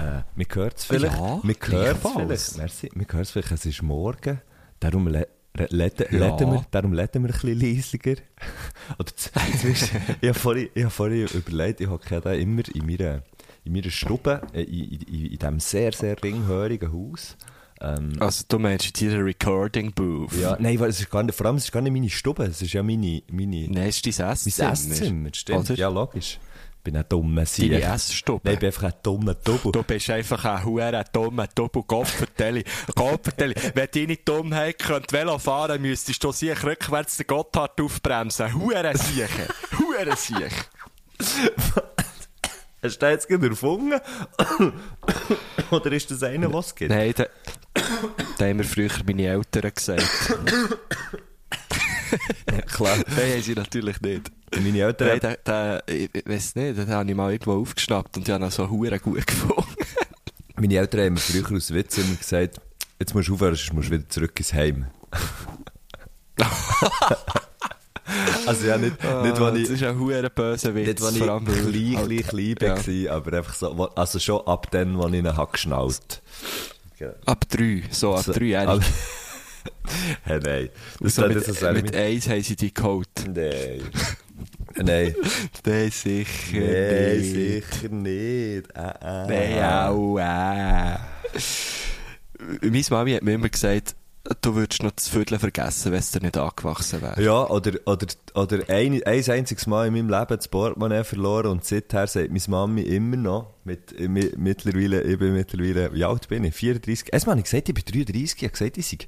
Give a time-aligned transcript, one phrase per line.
[0.00, 1.16] Äh, mir hört es vielleicht.
[1.16, 2.56] Ja, mir hört es vielleicht.
[2.58, 2.90] Merci.
[2.94, 4.40] Mir hört es vielleicht, es ist morgen.
[4.80, 5.26] Darum le
[5.68, 6.28] leden Ja.
[6.28, 8.14] leden wir, darum wir ein bisschen leisiger.
[8.98, 13.22] Oder zwischen- ich habe vorhin, ich habe vorhin überlegt, ich hocke da immer in meiner,
[13.64, 17.36] in meiner Stube, äh, in, in, in, in diesem sehr, sehr ringhörigen Haus.
[17.82, 20.32] Ähm, Also du meinst deine Recording Booth?
[20.40, 22.44] ja, nein, weil es ist gar nicht, vor allem es ist gar nicht meine Stube,
[22.44, 24.72] es ist ja meine, meine, Nein, ist dein mein Esszimmer.
[24.72, 25.28] Esszimmer.
[25.34, 25.78] Stimmt, Oder?
[25.78, 26.38] ja logisch.
[26.80, 27.72] Ich bin ein dummer Sieg.
[27.72, 28.40] Deine Essstube.
[28.42, 29.70] Nein, ich bin einfach ein dummer Double.
[29.70, 32.64] Du bist einfach ein huere dummer Doppel Gottverdeli.
[32.94, 33.54] Gottverdeli.
[33.74, 38.54] Wenn deine Dummheit könnte Velo fahren, müsstest du sicher rückwärts den Gotthard aufbremsen.
[38.54, 39.28] Huere Sieche.
[39.78, 40.48] Huere Sieche.
[42.82, 44.00] Hast du jetzt gerade erfunden?
[45.70, 46.90] Oder ist das einer, was es gibt?
[46.90, 47.26] Nein, da,
[48.38, 50.08] da haben mir früher meine Eltern gesagt.
[52.66, 52.96] Klar.
[53.16, 54.30] Nein, haben sie natürlich nicht.
[54.54, 58.16] Meine Eltern Nein, den, den, ich ich weiss nicht, den habe ich mal irgendwo aufgeschnappt
[58.16, 59.64] und ich habe ihn so hure gut gefunden.
[60.56, 62.60] Meine Eltern haben mir früher aus Witz immer gesagt,
[62.98, 64.86] jetzt musst du aufhören, sonst musst du wieder zurück ins Heim.
[68.46, 70.86] also ja, nicht, nicht wenn Ah, das ich, ist ein hure böser Witz.
[70.88, 72.76] nicht, wenn ich allem, weil- klein, klein, klein Ja.
[73.10, 76.22] war, aber einfach so, also schon ab dann, als ich ihn habe geschnallt.
[77.24, 78.80] Ab drei, so ab So, drei Jahre.
[80.22, 80.68] Hey, nein.
[81.00, 83.08] Das So hat mit, so mit eins haben sie die geholt.
[83.26, 83.82] Nein.
[84.76, 85.14] Nein.
[85.66, 87.72] Nein, sicher Nein, nicht.
[87.74, 88.70] sicher nicht.
[88.74, 89.26] Äh, äh.
[89.58, 90.96] Nein, auch, äh.
[92.62, 93.96] Meine Mami hat mir immer gesagt,
[94.42, 97.22] du würdest noch das Viertel vergessen, wenn es dir nicht angewachsen wäre.
[97.22, 101.64] Ja, oder, oder, oder ein, ein einziges Mal in meinem Leben das Portemonnaie verloren und
[101.64, 106.44] seither sagt meine Mami immer noch, mit, mit, mittlerweile, ich bin mittlerweile, wie alt bin
[106.44, 106.54] ich?
[106.54, 107.12] 34?
[107.12, 108.98] Erstmal habe ich gesagt, ich bin 33, ich habe gesagt, ich sei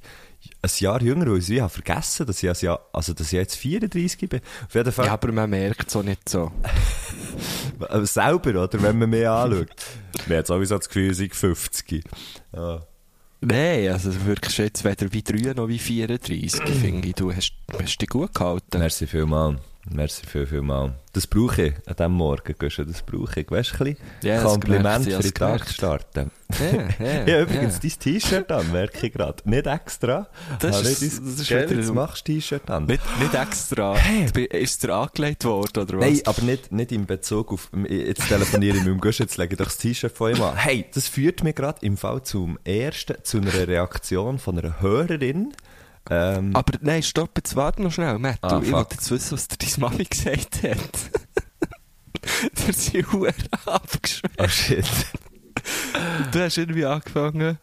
[0.62, 3.32] ein Jahr jünger, weil ich wie habe vergessen, dass ich, ein Jahr, also, dass ich
[3.32, 4.40] jetzt 34 bin.
[4.66, 6.50] Auf jeden Fall, Ja, aber man merkt es auch nicht so.
[8.04, 9.68] selber, oder, wenn man mich anschaut.
[10.26, 12.04] Man hat sowieso das Gefühl, ich sei 50.
[12.54, 12.86] Ja.
[13.44, 17.14] Nein, also wirkst jetzt weder wie 3 noch wie 34, finde ich.
[17.14, 18.78] Du hast, hast dich gut gehalten.
[18.78, 19.58] Merci vielmal.
[19.90, 20.94] Merci viel, viel mal.
[21.12, 23.50] Das brauche ich an diesem Morgen, Guschen, das brauche ich.
[23.50, 26.30] Weißt du, ein das Kompliment für den Tag zu starten.
[27.00, 29.42] Ja, ja, Ja, übrigens, dein T-Shirt an, merke ich gerade.
[29.44, 30.28] Nicht extra.
[30.60, 32.86] Das ist- dein das ist Gell, wieder- machst du T-Shirt an.
[32.86, 33.96] Nicht, nicht extra.
[33.96, 36.04] Ist es dir angelegt worden, oder was?
[36.06, 39.54] Nein, aber nicht, nicht in Bezug auf, jetzt telefoniere ich mit dem Guschen, jetzt lege
[39.54, 40.56] ich doch das T-Shirt vor ihm an.
[40.56, 45.52] Hey, das führt mich gerade im Fall zum ersten, zu einer Reaktion von einer Hörerin.
[46.10, 48.38] Ähm, Aber nein, stopp, jetzt warte noch schnell, Matt.
[48.42, 50.78] Ah, du, ich wollte jetzt wissen, was dir deine Mami gesagt hat.
[52.66, 53.34] Der sie Huren
[53.66, 54.34] abgeschwächt.
[54.38, 54.86] oh shit.
[56.32, 57.58] Du hast irgendwie angefangen,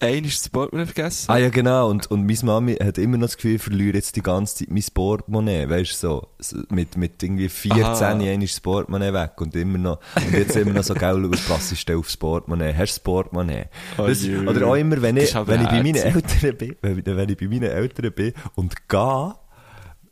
[0.00, 1.30] ein ist das Portemonnaie vergessen.
[1.30, 1.88] Ah ja, genau.
[1.90, 4.70] Und, und meine Mami hat immer noch das Gefühl, ich verliere jetzt die ganze Zeit
[4.70, 5.68] mein Portemonnaie.
[5.68, 6.56] Weißt du, so.
[6.70, 8.18] Mit, mit irgendwie 14 Aha.
[8.20, 9.40] Jahren ist das Portemonnaie weg.
[9.40, 12.72] Und immer noch, und jetzt immer noch so, gell, was passest du aufs Portemonnaie?
[12.74, 13.66] Hast du das Portemonnaie?
[13.98, 15.94] Oh Das, oder auch immer, wenn ich, wenn ich bei meinen.
[15.96, 19.34] Eltern bin, wenn, ich- wenn ich bei meinen Eltern bin und gehe,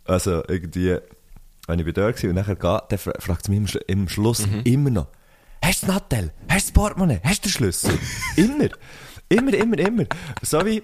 [0.04, 0.98] also irgendwie,
[1.66, 3.84] wenn ich bei dort war und nachher gehe, dann fra- fragt sie mich im, Schlu-
[3.86, 4.60] im Schluss Mhm.
[4.64, 5.06] immer noch,
[5.64, 6.32] hast du das Nattel?
[6.48, 7.20] Hast du das Portemonnaie?
[7.24, 7.98] Hast du den Schlüssel?
[8.36, 8.68] immer.
[9.28, 10.04] Immer, immer, immer.
[10.42, 10.82] So wie,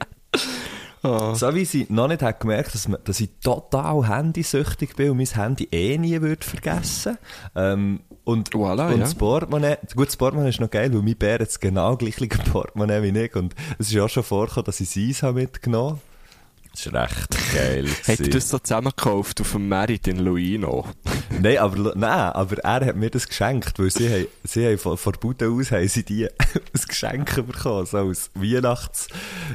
[1.05, 1.34] Ah.
[1.34, 5.19] so wie sie noch nicht hat gemerkt, dass, man, dass ich total handysüchtig bin und
[5.19, 7.19] mein Handy eh nie würde vergessen.
[7.54, 8.99] Ähm, und, Voilà, und ja.
[9.00, 12.27] das Portemonnaie, gut, das Portemonnaie ist noch geil, weil mein Bär hat das genau gleiche
[12.27, 13.37] Portemonnaie wie ich.
[13.37, 16.00] Und es ist auch schon vorgekommen, dass ich habe mitgenommen.
[16.75, 17.87] Das ist recht geil.
[18.09, 20.85] Hat er das so zusammengekauft auf dem Merit in Luino?
[21.41, 24.97] Nein, aber, nein, aber er hat mir das geschenkt, weil sie haben, sie haben von,
[24.97, 26.29] von Bude aus haben sie die
[26.73, 29.09] als Geschenk bekommen, so als Weihnachts...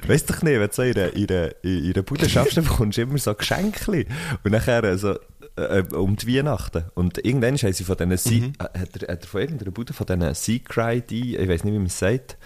[0.05, 2.65] Weiss doch nicht, wenn du so in einer, in einer, in einer Bude schaffst, dann
[2.65, 4.05] bekommst du immer so Geschenke.
[4.43, 5.17] Und nachher also,
[5.55, 6.85] äh, um die Weihnachten.
[6.95, 8.41] Und irgendwann haben sie von diesen...
[8.41, 8.53] Mhm.
[8.59, 11.87] Hat, er, hat er von irgendeiner Bude von diesen Secret, ich weiß nicht, wie man
[11.87, 12.37] es sagt,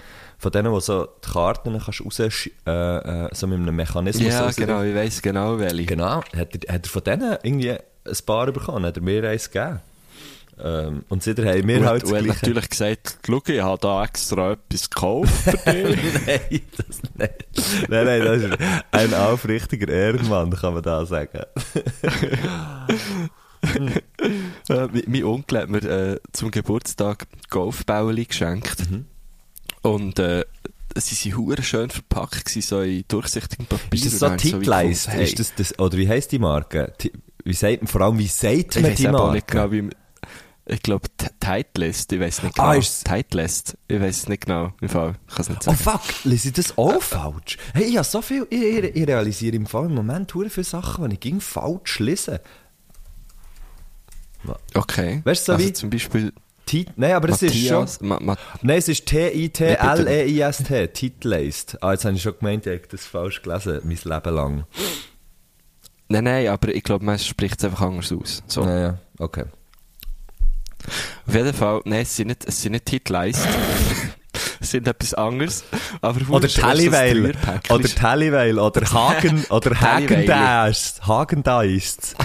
[0.44, 2.28] von denen, wo so die Karten kannst raus, äh,
[2.68, 5.86] äh, so mit einem Mechanismus Ja, raus- genau, ich weiss genau welche.
[5.86, 7.80] Genau, hat er, hat er von denen irgendwie ein
[8.26, 9.80] paar bekommen, hat er mir eins gegeben.
[10.64, 13.80] Ähm, und seitdem haben wir Und, halt und hat gleiche- natürlich gesagt, schau, ich habe
[13.82, 15.98] da extra etwas gekauft für dich.
[16.28, 16.40] nein,
[16.78, 17.90] das nicht.
[17.90, 18.58] Nein, nein, das ist
[18.92, 21.40] ein aufrichtiger Ehrenmann, kann man da sagen.
[24.70, 28.90] äh, mein- Onkel hat mir äh, zum Geburtstag Golfbälle geschenkt.
[28.92, 29.06] Mhm.
[29.84, 30.44] Und äh,
[30.96, 33.88] sie hure schön verpackt gewesen, so in durchsichtigem Papier.
[33.94, 35.06] Ist das so ich Titleist?
[35.06, 36.94] gefunden, hey, Ist das das, oder wie heisst die Marke?
[37.44, 39.32] Wie sagt man, vor allem, wie sagt ich man weiss die Marke?
[39.34, 39.90] nicht genau, wie
[40.66, 41.10] ich glaube,
[41.42, 42.68] Titleist, ich weiß nicht genau.
[42.70, 45.78] Ah, Titleist, ich weiß nicht genau, im Fall, ich kann es nicht Oh sagen.
[46.00, 47.58] fuck, lese ich das auch falsch?
[47.74, 50.64] Hey, ich habe so viel, ich, ich, ich realisiere im Fall im Moment hure viele
[50.64, 52.40] Sachen, die ich ging falsch lese.
[54.74, 55.22] Okay.
[55.26, 56.32] Weißt du, so also wie- zum Beispiel
[56.66, 57.80] Ti Nein, aber es ist schon...
[57.80, 61.78] Matthias, Ma Ma Nein, es ist E T-I-T-L-E-I-S-T, Titleist.
[61.82, 64.66] Ah, jetzt habe ich schon gemeint, ich habe das falsch gelesen, mein Leben lang.
[66.10, 68.44] Nein, nein, aber ich glaube, man spricht es einfach anders aus.
[68.48, 68.64] So.
[68.64, 69.46] Naja, okay.
[71.26, 73.48] Auf jeden Fall, nein, es sind nicht, es sind nicht Titleist.
[74.60, 75.64] Es sind etwas anderes.
[76.02, 76.54] Aber Oder das.
[76.56, 78.60] Dreierpäckchen Oder Tallyweil.
[78.60, 80.28] Oder Hagen, oder Tallyweil.
[80.28, 81.08] Hagendaist.
[81.08, 82.16] Hagendaist.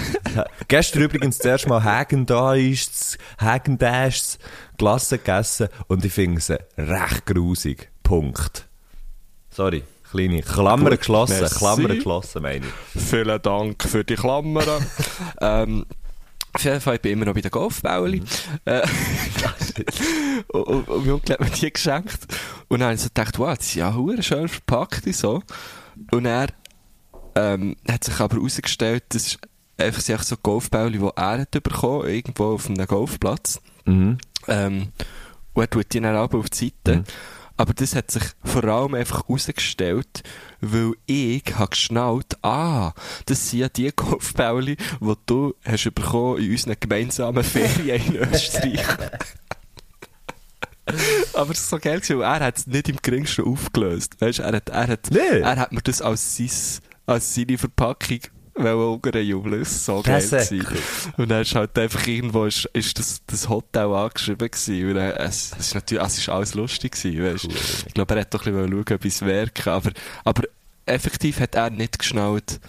[0.67, 4.39] Gestern übrigens zuerst mal Hagendaist, Hagendaist,
[4.77, 7.89] Glasse gegessen und ich finde sie recht grusig.
[8.03, 8.67] Punkt.
[9.49, 9.83] Sorry.
[10.11, 11.45] Kleine Klammer geschlossen.
[11.45, 13.01] Klammer geschlossen, meine ich.
[13.01, 14.65] Vielen Dank für die Klammern.
[15.41, 15.85] ähm,
[16.55, 18.23] Fall, ich bin immer noch bei den Golfbäuli.
[18.65, 18.81] Äh,
[20.47, 22.27] und, und, und mein Onkel hat mir die geschenkt.
[22.67, 25.43] Und dann habe ich so gedacht, wow, die sind ja hure schön verpackt und so.
[26.11, 26.47] Und er
[27.35, 29.39] ähm, hat sich aber herausgestellt, das ist
[29.77, 33.61] einfach, sind einfach so Golfbäuli, die er hat bekommen, irgendwo auf einem Golfplatz.
[33.85, 34.17] Mhm.
[34.47, 34.89] Ähm,
[35.53, 36.99] und er tut die dann auf die Seite.
[36.99, 37.03] Mhm.
[37.59, 40.23] Aber das hat sich vor allem einfach herausgestellt,
[40.61, 42.93] weil ich habe geschnallt, ah,
[43.25, 48.85] das sind ja die Golfbälle, die du hast bekommen in unseren gemeinsamen Ferien in Österreich.
[51.33, 54.15] Aber es ist so geil, weil er hat es nicht im geringsten aufgelöst.
[54.21, 55.39] Weißt, er hat, er hat, Nee.
[55.41, 56.49] er hat mir das als, sein,
[57.07, 58.19] als seine Verpackung
[59.21, 59.59] jubeln.
[59.59, 60.21] Das war so geil.
[60.21, 60.67] Gewesen.
[61.17, 64.89] Und dann ist halt einfach irgendwo ist, ist das, das Hotel angeschrieben gewesen.
[64.89, 67.47] Und dann, es, es ist natürlich, es ist alles lustig gewesen, weißt.
[67.87, 69.69] Ich glaube, er hat doch ein bisschen schauen, ob es wirken.
[69.69, 69.91] Aber,
[70.23, 70.43] aber
[70.85, 72.59] effektiv hat er nicht geschnallt,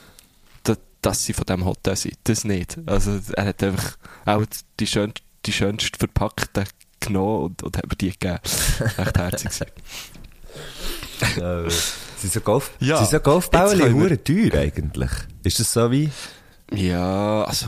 [1.02, 2.18] dass, sie von diesem Hotel sind.
[2.24, 2.76] Das nicht.
[2.86, 3.96] Also, er hat einfach
[4.26, 4.44] auch
[4.78, 5.14] die, schön,
[5.46, 6.64] die schönst verpackten
[7.00, 8.38] genommen und, und hat mir die gegeben.
[8.44, 9.66] Echt herzig gewesen.
[11.36, 11.68] Äh,
[12.16, 13.04] sind so Golf, Ja.
[13.04, 15.10] sind so hure teuer eigentlich?
[15.42, 16.10] Ist das so wie...
[16.72, 17.66] Ja, also,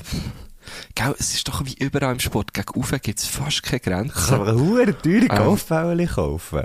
[0.94, 2.54] gell, es ist doch wie überall im Sport.
[2.54, 4.14] Gegen Ufe gibt es fast keine Grenzen.
[4.14, 5.28] Kann man hure teure Ähm.
[5.28, 6.62] Golfbälle kaufen?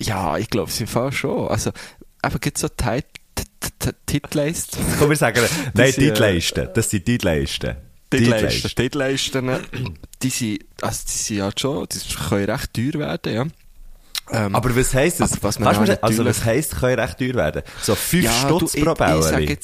[0.00, 1.48] Ja, ich glaube, es im Fall schon.
[1.48, 1.70] Also,
[2.22, 3.04] aber gibt es so Tit-
[3.34, 4.76] Tit- Tit- Titleist?
[4.98, 5.42] Komm, wir sagen,
[5.74, 6.68] nein, äh, Leisten.
[6.74, 7.76] Das sind die Leisten.
[8.10, 8.70] Titleisten.
[8.74, 9.50] Titleisten,
[10.22, 13.46] die sind, also, die sind halt schon, die können recht teuer werden, ja.
[14.32, 15.42] Ähm, Aber was heisst das?
[15.42, 15.68] Was man
[16.02, 17.62] also, was heisst, können recht teuer werden?
[17.82, 18.92] So 5 ja, Stutz pro
[19.38, 19.58] ich,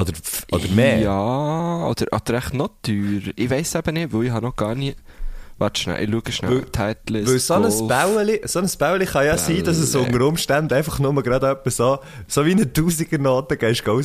[0.00, 0.12] Oder,
[0.52, 0.98] oder mehr?
[1.00, 3.32] Ja, oder, oder echt noch teuer.
[3.36, 4.96] Ich weiss eben nicht, weil ich habe noch gar nicht,
[5.58, 6.64] warte schnell, ich schaue schnell,
[7.10, 7.88] Weil- Weil so ein Golf.
[7.88, 11.76] Bäuerli, so ein Bäuerli kann ja sein, dass es unter Umständen einfach nur gerade etwas
[11.76, 13.98] so, so wie eine Tausiger-Note gehst du um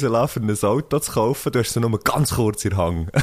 [0.49, 3.07] ein Auto zu kaufen, du hast so nur ganz kurz in Hang.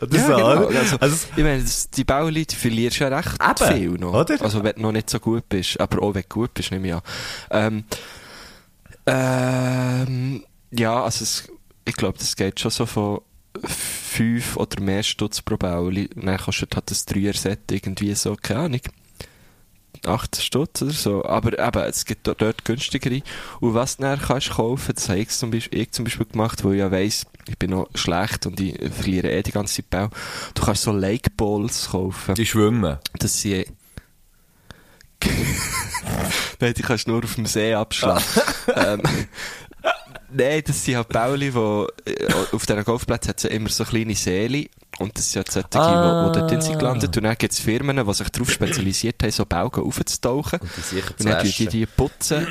[0.00, 0.66] Oder Ja, so, genau.
[0.66, 0.78] oder?
[0.78, 1.62] Also, Also, ich meine,
[1.94, 4.14] die Bauli, die verlierst ja recht Eben, viel noch.
[4.14, 4.40] oder?
[4.40, 5.78] Also, wenn du noch nicht so gut bist.
[5.78, 7.02] Aber auch wenn du gut bist, nehme ich an.
[7.50, 7.84] Ähm,
[9.06, 11.50] ähm, ja, also, es,
[11.84, 13.20] ich glaube, das geht schon so von
[13.64, 16.08] fünf oder mehr Stutz pro Bauli.
[16.14, 18.80] Dann kostet halt das Dreier-Set irgendwie so, keine Ahnung.
[20.04, 21.24] 8 Stutz oder so.
[21.24, 23.22] Aber eben, es gibt dort, dort günstigere.
[23.60, 26.64] Und was du dann kannst kaufen, das habe ich zum Beispiel, ich zum Beispiel gemacht,
[26.64, 29.90] weil ich ja weiss, ich bin noch schlecht und ich verliere eh die ganze Zeit
[29.90, 30.08] Bau.
[30.54, 32.34] Du kannst so Lake Balls kaufen.
[32.34, 32.98] die schwimmen.
[33.18, 33.66] Das sind...
[36.60, 38.22] Nein, die kannst du nur auf dem See abschlagen.
[38.74, 39.02] ähm,
[40.30, 43.84] Nein, das sind halt Bauli, wo, äh, auf diesen Golfplätzen hat es ja immer so
[43.84, 44.66] kleine Seele.
[44.98, 46.28] Und das sind halt solche, die, Ah.
[46.32, 47.16] die, die dort sind gelandet.
[47.16, 50.58] Und dann gibt es Firmen, die sich darauf spezialisiert haben, so Baugen aufzutauchen.
[50.60, 52.46] Und die sicher Und zu dann tun die die putzen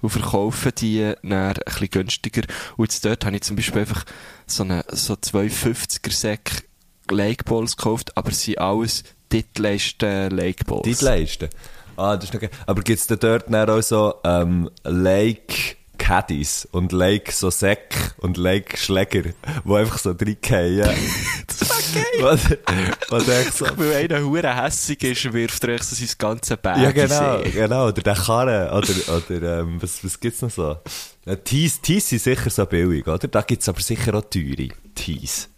[0.00, 2.42] und verkaufen die dann ein bisschen günstiger.
[2.76, 4.04] Und jetzt dort habe ich zum Beispiel einfach
[4.46, 6.68] so eine, so 250er Säck
[7.10, 10.82] Lake Balls gekauft, aber es sind alles Titleisten Lake Balls.
[10.98, 11.48] Die leisten.
[11.96, 12.50] Ah, das ist geil.
[12.66, 18.36] Aber gibt's da dort dann auch so, ähm, Lake Caddies und Lake so Säck und
[18.36, 19.30] Lake Schläger,
[19.64, 20.88] wo einfach so reingehen.
[21.46, 22.58] Das war geil.
[23.08, 26.90] was, was so, Weil einer hure hässig ist, wirft er so sein ganzes Bag ja,
[26.90, 27.88] genau, genau.
[27.88, 30.76] Oder der Karren, oder, oder, ähm, was, was gibt's noch so?
[31.26, 33.28] Ja, Tees, Tees sind sicher so billig, oder?
[33.28, 35.48] Da gibt's aber sicher auch teure Tees.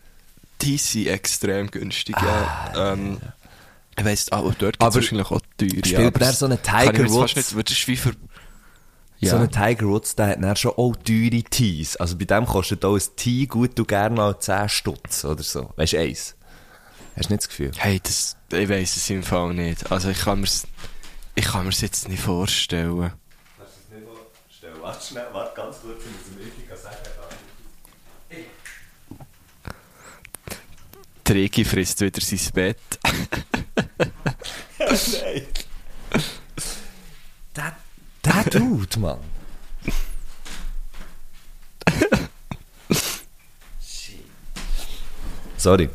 [0.60, 2.92] Die sind extrem günstig, ja.
[2.92, 3.18] Ähm,
[3.98, 5.70] ich weiss, ah, und dort gibt es Aber wahrscheinlich auch teure.
[5.70, 7.36] spielt ja, aber so einen Tiger Woods?
[7.36, 8.12] Nicht, das ist wie für...
[9.18, 9.30] Ja.
[9.30, 11.96] So ein Tiger Woods, der hat dann schon auch teure Tees.
[11.96, 15.72] Also bei dem kostet auch ein Tee gut und gerne mal 10 Stutz oder so.
[15.76, 16.36] Weißt du, eins.
[17.16, 17.70] Hast du nicht das Gefühl?
[17.78, 19.90] Hey, das, ich weiss es im Fall nicht.
[19.90, 20.66] Also ich kann mir's,
[21.34, 23.12] ich kann mir das jetzt nicht vorstellen.
[23.56, 24.82] Kannst du es nicht vorstellen?
[24.82, 26.96] Warte schnell, warte ganz kurz, ich muss ihm irgendwie sagen.
[31.26, 32.78] Der Regi frisst wieder sein Bett.
[34.78, 35.46] Nein.
[38.26, 39.18] Der, Dude, Mann.
[45.56, 45.88] Sorry.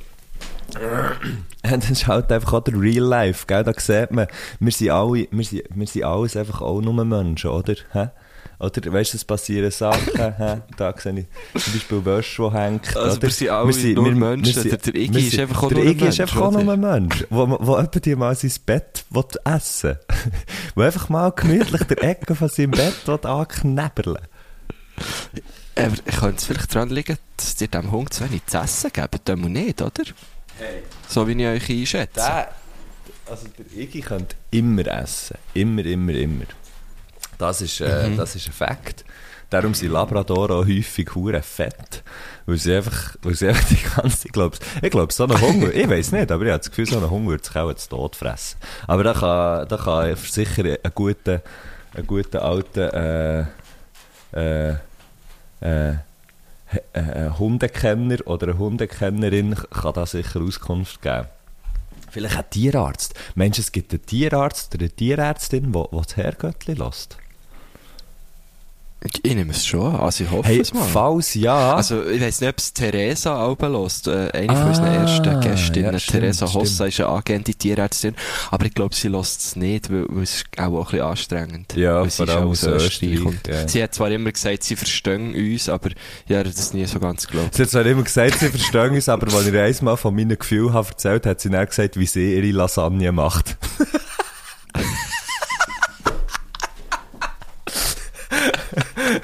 [1.61, 3.63] Das ist halt einfach auch der Real Life, gell?
[3.63, 4.27] Da sieht man,
[4.59, 7.75] wir sind alle, wir sind, wir sind alles einfach auch nur Menschen, oder?
[7.91, 8.09] Hä?
[8.61, 10.13] Oder, weißt du, es passieren Sachen?
[10.77, 12.95] Da sehe ich zum Beispiel Wäsche, die hängt.
[12.95, 13.21] Also, oder?
[13.23, 14.63] wir sind alle nur Menschen.
[14.69, 16.41] Der- der Iggy wir ist sind- einfach auch der nur ein Iggy ist Mensch, einfach
[16.41, 16.63] auch oder?
[16.63, 20.31] nur ein Mensch, wo, wo jemand dir mal sein Bett will essen will.
[20.75, 23.19] wo einfach mal gemütlich der Ecke von seinem Bett will
[25.75, 29.27] Aber könnte es vielleicht daran liegen, dass ihr dem Hund zu wenig zu essen gebt?
[29.27, 30.03] Dem nicht, oder?
[31.07, 32.13] So wie ich euch einschätze.
[32.15, 32.49] Der,
[33.29, 35.37] also der Iggy könnte immer essen.
[35.55, 36.45] Immer, immer, immer.
[37.41, 38.17] Das ist, äh, Mhm.
[38.17, 39.03] das ist ein Fakt.
[39.49, 42.03] Darum sind Labrador auch häufig hure fett.
[42.45, 45.73] Weil sie einfach, weil sie einfach die ganze ich glaube, ich glaube, so ein Hunger,
[45.73, 47.89] ich weiß nicht, aber ich habe das Gefühl, so ein Hunger wird sich auch zu
[47.89, 48.57] Tod fressen.
[48.87, 51.41] Aber da kann, da kann sicher ein guter,
[51.95, 53.45] ein guter alter, äh,
[54.33, 54.75] äh,
[55.61, 55.93] äh,
[56.93, 61.27] ein Hundekenner oder eine Hundekennerin kann da sicher Auskunft geben.
[62.09, 63.13] Vielleicht ein Tierarzt.
[63.35, 67.17] Meinst du, es gibt einen Tierarzt oder eine Tierärztin, die das Herrgöttli lässt?
[69.03, 69.99] Ich nehme es schon an.
[69.99, 70.83] Also ich hoffe Hey, es mal.
[70.83, 71.75] falls ja...
[71.75, 74.07] Also, ich weiss nicht, ob es Theresa Alben lässt.
[74.07, 75.93] Äh, eine von Ah, unseren ersten Gästinnen.
[75.93, 78.15] ja, stimmt, Theresa Hossa ist eine angehende Tierärztin.
[78.51, 81.73] Aber ich glaube, sie lässt es nicht, weil, weil es auch, auch ein bisschen anstrengend.
[81.75, 83.67] Ja, weil sie vor allem auch aus Österreich, Und ja.
[83.67, 85.89] Sie hat zwar immer gesagt, sie verstehen uns, aber
[86.27, 87.55] ich habe das nie so ganz geglaubt.
[87.55, 90.37] Sie hat zwar immer gesagt, sie verstehen uns, aber als ich ihr einmal von meinen
[90.37, 93.57] Gefühlen habe erzählt hat sie dann gesagt, wie sie ihre Lasagne macht.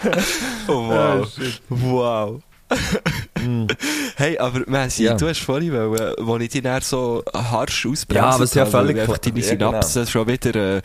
[0.70, 1.24] Oh,
[1.72, 2.42] wow.
[4.16, 5.14] hey, aber Messi, Ja.
[5.16, 8.56] du hast vorhin, wollen, wo ich dich dann so harsch ausbremsen Ja, aber es ist
[8.56, 9.70] ja völlig einfach deine Ja, genau.
[9.72, 10.82] Synapsen schon wieder äh, äh,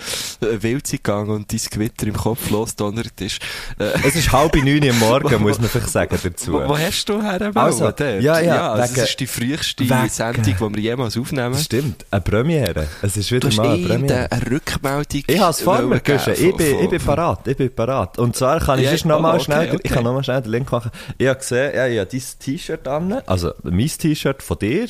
[0.62, 3.38] wild sind gegangen und dein Gewitter im Kopf losdonnert ist.
[3.78, 6.52] Äh, Es ist halb neun Uhr morgen, muss man vielleicht sagen dazu.
[6.52, 8.00] wo, wo hast du her Also, dort?
[8.00, 11.52] ja, ja, also das ist die früheste wegen- Sendung, die wir jemals aufnehmen.
[11.52, 12.87] Das stimmt, eine Premiere.
[13.02, 13.92] Es ist wieder mal eine Premiere.
[13.92, 16.21] irgendeine eine Rückmeldung Ich habe es vor mir, geben.
[16.35, 18.18] Ich bin, ich parat, ich bin parat.
[18.18, 19.88] Und zwar kann ich Ja, sonst noch mal oh, okay, schnell, ich okay.
[19.94, 20.90] kann mal schnell den Link machen.
[21.18, 24.88] Ich habe gesehen, ja, ich habe dein T-Shirt an, also mein T-Shirt von dir, äh,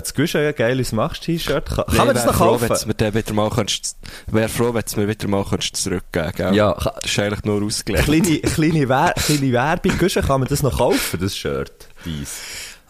[0.00, 1.64] das Guschen, ein geiles Machst-T-Shirt.
[1.66, 2.68] Kann, kann man das noch froh, kaufen?
[2.70, 3.96] wenn's mir den wieder mal könntest,
[4.26, 6.54] wär froh, wenn du mir wieder mal könntest zurückgeben gell?
[6.54, 8.04] Ja, kann- Das ist eigentlich nur ausgelegt.
[8.04, 11.72] Kleine, kleine, Wer kleine Werbung, Guschen, kann man das noch kaufen, das Shirt?
[12.04, 12.38] Dies.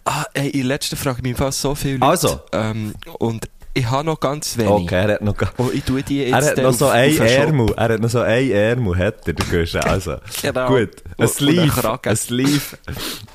[0.05, 2.07] Ah, ey, in der letzten Frage, im Fall so viele Leute.
[2.07, 2.41] Also.
[2.53, 4.69] Ähm, und ich habe noch ganz wenig.
[4.71, 7.17] Okay, er hat noch, ga- Und ich tue die jetzt er hat noch so ein.
[7.17, 10.17] Ärmel, er hat noch so ein Ärmel, hat er, der Guschen, also.
[10.43, 10.67] Genau.
[10.69, 12.61] Gut, ein Sleeve, ein Sleeve.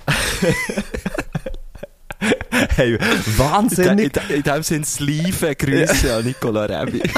[2.76, 4.14] hey, In, de, in, wahnsinnig.
[4.14, 7.02] de, in dem Sinne Sleeve, Grüße an Nicola Rebi.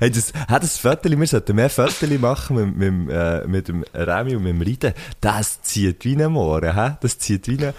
[0.00, 3.68] Hey, das, hat das Viertel, wir sollten mehr Viertel machen mit, mit, dem, äh, mit
[3.68, 4.92] dem Remi und mit dem Riden.
[5.20, 6.96] Das zieht wie ein Mohren, hä?
[7.00, 7.72] Das zieht wie ein,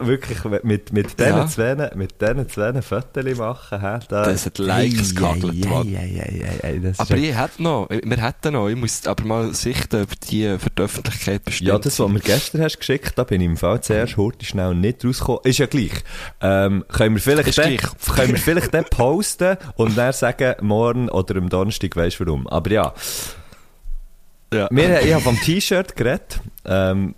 [0.00, 1.46] wirklich, mit, mit diesen Ja.
[1.46, 3.98] zwei, mit diesen zwei Viertel machen, hä?
[4.08, 5.18] Da, Das hat Likes ist
[7.00, 10.70] Aber ich hätte noch, wir hätten noch, ich muss aber mal sichten, ob die für
[10.70, 13.80] die Öffentlichkeit bestimmt Ja, das, was mir gestern hast geschickt, da bin ich im Fall
[13.80, 15.40] zuerst heute schnell nicht rausgekommen.
[15.44, 15.92] Ist ja gleich.
[16.40, 17.80] Ähm, können wir vielleicht, gleich.
[18.14, 22.46] können wir vielleicht dann posten und dann sagen, morgen oder am Donnerstag, weisst du warum.
[22.46, 22.94] Aber ja.
[24.52, 24.68] Ja.
[24.70, 26.40] Wir, ich habe vom T-Shirt geredet.
[26.64, 27.14] Ähm,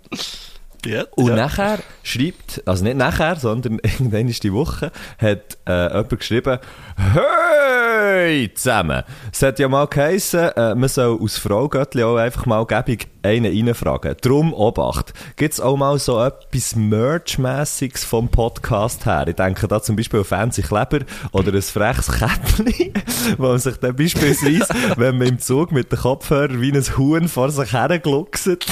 [0.85, 1.35] Ja, und ja.
[1.35, 6.59] nachher schreibt, also nicht nachher, sondern irgendwann ist die Woche, hat äh, jemand geschrieben,
[6.95, 9.03] Hey zusammen!
[9.31, 13.07] Es hat ja mal geheissen, äh, man soll aus Frau Göttli auch einfach mal gebig
[13.23, 14.15] einen reinfragen.
[14.21, 15.13] Drum Obacht.
[15.37, 19.25] Gibt's auch mal so etwas Merch-mässiges vom Podcast her?
[19.27, 20.99] Ich denke da zum Beispiel an fancy Kleber
[21.31, 22.93] oder ein freches Käppli,
[23.37, 27.27] wo man sich dann beispielsweise, wenn man im Zug mit den Kopfhörern wie ein Huhn
[27.27, 28.65] vor sich hergluckset,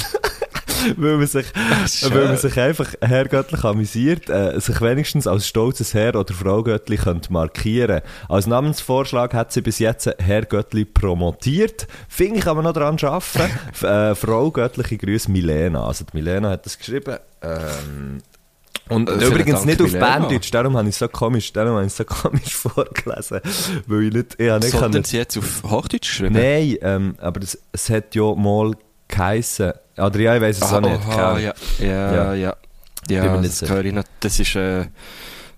[0.98, 1.46] weil man sich,
[1.88, 2.14] schön.
[2.14, 6.98] weil man sich einfach herrgöttlich amüsiert, äh, sich wenigstens als stolzes Herr oder Frau Göttli
[6.98, 8.02] könnte markieren.
[8.30, 11.88] Als Namensvorschlag hat sie bis jetzt Herr Göttli promotiert.
[12.10, 13.52] Finde ich aber noch dran arbeiten.
[13.82, 15.86] Äh, Frau Göttliche Grüße Milena.
[15.86, 17.18] Also die Milena hat das geschrieben.
[17.42, 18.20] Ähm,
[18.90, 19.92] und Äh, übrigens nicht auf.
[19.92, 23.40] Berndeutsch, darum habe ich es so komisch, darum habe ich so komisch vorgelesen.
[23.88, 26.36] Weil ich nicht, ich habe nicht Sondern können- sie jetzt auf Hochdeutsch geschrieben?
[26.36, 28.74] Nein, ähm, aber es, es hat ja mal
[29.12, 31.08] geheissen, oder ja, ich weiss es Ah, auch nicht.
[31.08, 31.42] oha, Ahnung.
[31.44, 32.34] ja, ja, Ja.
[32.34, 32.56] ja.
[33.08, 34.04] Bin Ja, mir nicht das höre ich noch.
[34.20, 34.86] Das ist, äh, äh,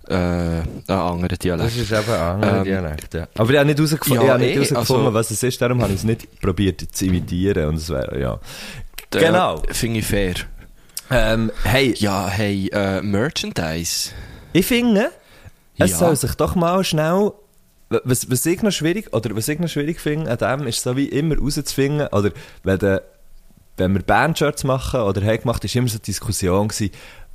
[0.10, 1.68] einen anderen Dialekt.
[1.70, 3.28] Das ist eben ein anderer Ähm, Dialekt, ja.
[3.38, 6.04] Aber ich habe nicht herausgefunden, ja, eh, also- was es ist, darum habe ich es
[6.04, 7.68] nicht probiert zu imitieren.
[7.70, 8.40] Und es wäre, ja.
[9.12, 9.62] Genau.
[9.72, 10.34] Finde ich fair.
[11.12, 14.12] Ähm, hey, Ja, hey, äh, Merchandise.
[14.54, 15.12] ich finde,
[15.78, 15.98] es Ja.
[15.98, 17.32] soll sich doch mal schnell,
[17.90, 20.96] was, was ich noch schwierig, oder was ich noch schwierig finde an dem, ist so
[20.98, 22.32] wie immer rauszufinden, oder
[22.64, 23.00] wenn, de,
[23.78, 26.92] wenn wir Bandshirts machen, oder haben gemacht, ist immer so eine Diskussion gewesen,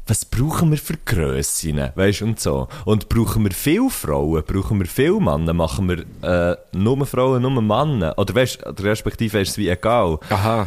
[0.06, 2.68] was brauchen wir für Grössinnen, weißt und so.
[2.86, 7.60] Und brauchen wir viele Frauen, brauchen wir viele Männer, machen wir äh, nur Frauen, nur
[7.60, 10.18] Männer, oder weißt, respektive ist es wie egal.
[10.30, 10.66] Aha.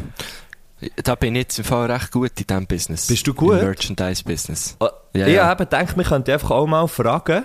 [1.03, 3.07] Da bin ich jetzt im Fall recht gut in diesem Business.
[3.07, 3.59] Bist du gut?
[3.59, 4.77] Im Merchandise-Business.
[4.79, 4.85] Äh,
[5.19, 5.51] Ja, ich ja.
[5.51, 7.43] eben gedacht, man könnte einfach auch mal fragen,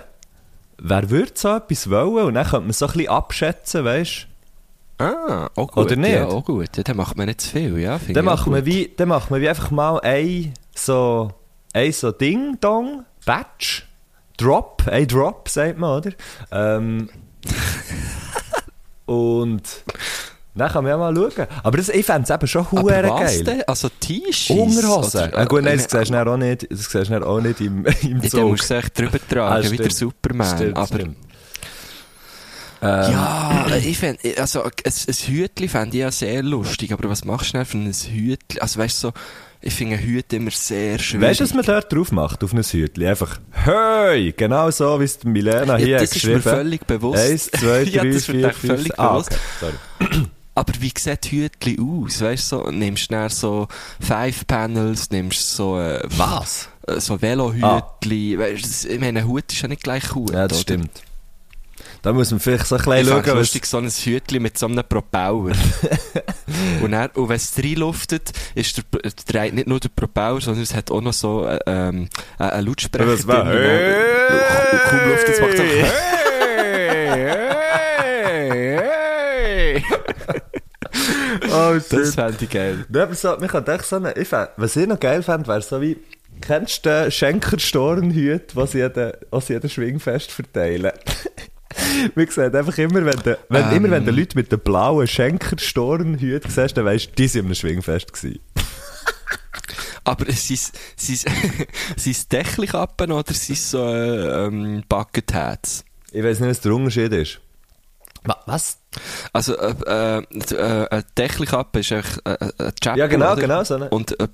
[0.79, 2.27] wer würde so etwas wollen?
[2.27, 4.27] Und dann könnte man so ein bisschen abschätzen, weißt
[4.99, 5.85] Ah, auch gut.
[5.87, 6.13] Oder nicht?
[6.15, 6.77] Ja, auch gut.
[6.77, 7.99] Ja, dann macht man nicht zu viel, ja.
[7.99, 8.67] finde Dann ich wir gut.
[8.67, 11.31] wie, dann machen wir wie einfach mal ein so,
[11.75, 13.87] ein so Ding-Dong, Batch,
[14.39, 16.11] Drop, ein Drop, sagt man, oder?
[16.51, 17.09] Ähm,
[19.07, 19.63] und
[20.55, 21.47] dann kann man ja mal schauen.
[21.63, 23.45] Aber das, ich fände es eben schon was geil.
[23.45, 23.63] denn?
[23.67, 24.51] Also T-Shirts?
[24.77, 25.21] Unterhosen.
[25.29, 27.41] Oder- Ja, gut, nein, äh, das siehst du auch nicht, das siehst du dann auch
[27.41, 28.41] nicht im, im Zug.
[28.49, 29.91] musst du es echt drüber Ah, tragen, wie der.
[29.91, 30.57] Superman.
[30.57, 31.17] Stimmt, aber stimmt.
[32.83, 37.25] Ähm, Ja, ich fänd, also ein, ein Hütli fände ich ja sehr lustig, aber was
[37.25, 38.61] machst du denn für ein Hütli?
[38.61, 39.13] Also weißt du, so,
[39.63, 41.27] ich finde Hüte immer sehr schwierig.
[41.29, 43.07] Weißt du, was man dort drauf macht, auf einem Hütli?
[43.09, 44.33] Einfach, hey!
[44.37, 47.23] Genau so, wie es Milena hier ja, hat das ist mir geschrieben völlig bewusst.
[47.23, 49.31] Eins, zwei, ja, drei, das wird vier, fünf, völlig ah, bewusst.
[49.33, 50.27] okay, sorry.
[50.55, 52.21] Aber wie sieht Hütli aus?
[52.21, 53.69] Weißt du, so, nimmst du so
[54.01, 56.69] Five Panels, nimmst so, äh, Was?
[56.87, 58.39] äh, so Velohütli.
[58.39, 60.33] Weißt du, das- ich meine, ein Hut ist ja nicht gleich Hut.
[60.33, 60.63] Ja, das oder?
[60.63, 60.91] stimmt.
[62.03, 63.35] Da muss man vielleicht so ein bisschen Ich schauen, was...
[63.35, 65.53] lustig, so ein Hütli mit so einem Propeller.
[66.83, 68.85] und, dann, und wenn es reinluftet, ist der,
[69.27, 72.67] dreht nicht nur der Propeller, sondern es hat auch noch so äh, ähm, äh, einen
[72.67, 73.43] Lautsprecher Was war?
[73.43, 75.93] Und und kaum Luft, es macht es einfach
[76.87, 77.09] hey,
[77.99, 79.83] hey,
[81.51, 82.85] Oh, Das fände ich geil.
[82.93, 85.63] Ja, aber so, kann echt so eine, ich fänd, was ich noch geil fände, wäre
[85.63, 85.97] so wie,
[86.41, 90.93] kennst du den Schenker-Stornhüt, was sie jeden, was sie jeden Schwingfest verteilen?
[92.15, 93.77] Man sieht einfach immer, wenn du, wenn, Ähm.
[93.77, 97.55] immer wenn du Leute mit den blauen Schenker-Stornhüt siehst, dann weisst du, die sind am
[97.55, 98.41] Schwingfest gewesen.
[100.05, 100.61] Aber sind
[100.97, 105.85] es Dächelkappen oder sind es so äh, ähm, Bucket Hats?
[106.13, 107.41] Ich weiß nicht, was der Unterschied ist.
[108.47, 108.79] Was?
[109.33, 110.19] Also, äh, äh,
[110.55, 113.41] äh, eine Dächelkappe ist eigentlich äh, äh, ein Chapel, Ja, genau, oder?
[113.41, 113.89] genau, so eine.
[113.91, 114.29] Und äh,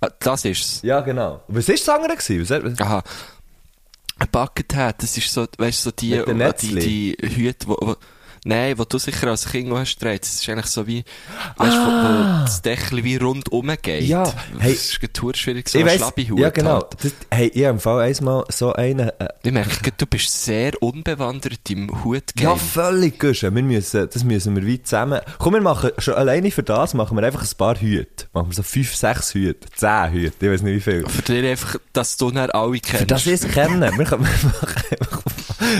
[0.00, 0.80] äh, das ist's.
[0.82, 1.42] Ja, genau.
[1.48, 2.62] Was ist das andere gewesen?
[2.64, 3.02] Was, Aha.
[4.26, 7.96] Bucket Hat, das ist so, weißt du, so die, den die, die Hüte, wo, wo,
[8.48, 10.22] nein, wo du sicher als Kind hast gedreht.
[10.22, 11.04] Das ist eigentlich so wie,
[11.56, 14.04] weißt wo, wo das Dächli wie rundum geht.
[14.04, 14.24] Ah.
[14.24, 14.72] Ja, hey.
[14.72, 16.74] Das ist total schwierig, so ein Schlabihut ja genau.
[16.74, 16.86] Halt.
[17.02, 20.82] Das, hey, ich habe im Fall einmal so einen, äh, Ich merke, du bist sehr
[20.82, 22.50] unbewandert im Hutgame.
[22.50, 23.54] Ja, völlig guschen.
[23.54, 25.20] Wir müssen, das müssen wir weit zusammen.
[25.38, 28.26] Komm, wir machen, schon alleine für das machen wir einfach ein paar Hüte.
[28.32, 29.68] Machen wir so fünf, sechs Hüte.
[29.74, 30.46] Zehn Hüte.
[30.46, 31.08] Ich weiß nicht wie viel.
[31.08, 32.98] Für dich einfach, dass du dann alle kennst.
[32.98, 33.80] Für das ich es kennen.
[33.98, 35.22] Wir können wir machen einfach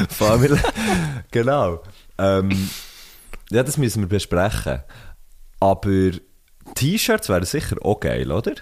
[0.08, 0.58] Family.
[1.30, 1.82] Genau.
[2.18, 2.70] Ähm,
[3.50, 4.80] ja, das müssen wir besprechen.
[5.60, 6.10] Aber
[6.74, 8.52] T-Shirts wären sicher auch geil, oder?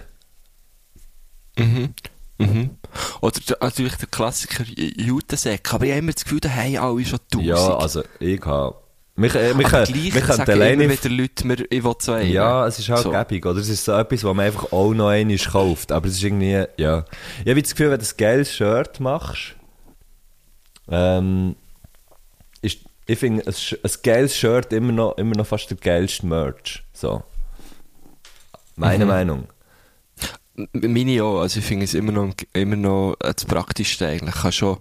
[1.57, 1.93] Mhm.
[2.39, 2.69] Mhm.
[3.21, 5.73] Oder der- natürlich der Klassiker Jutensäck.
[5.73, 7.47] Aber ich habe immer das Gefühl, da haben alle schon tausend.
[7.47, 8.75] Ja, also ich habe...
[9.19, 10.89] Wir, äh, wir, Aber gleich können sagen immer alleine...
[10.89, 12.31] wieder Leute, mir, ich will einen.
[12.31, 13.09] Ja, es ist halt So.
[13.09, 13.59] gäbig, oder?
[13.59, 15.91] Es ist so etwas, was man einfach auch noch einmal kauft.
[15.91, 17.03] Aber es ist irgendwie, ja.
[17.43, 19.55] Ich habe das Gefühl, wenn du ein geiles Shirt machst,
[20.89, 21.55] ähm,
[23.07, 26.83] ich finde, ein, ein geiles Shirt immer noch, immer noch fast der geilste Merch.
[26.93, 27.23] So.
[28.75, 29.09] Meine Mhm.
[29.11, 29.47] Meinung.
[30.73, 31.41] Meine auch.
[31.41, 34.35] Also ich finde es immer noch, immer noch äh, das Praktischste eigentlich.
[34.35, 34.77] Kann schon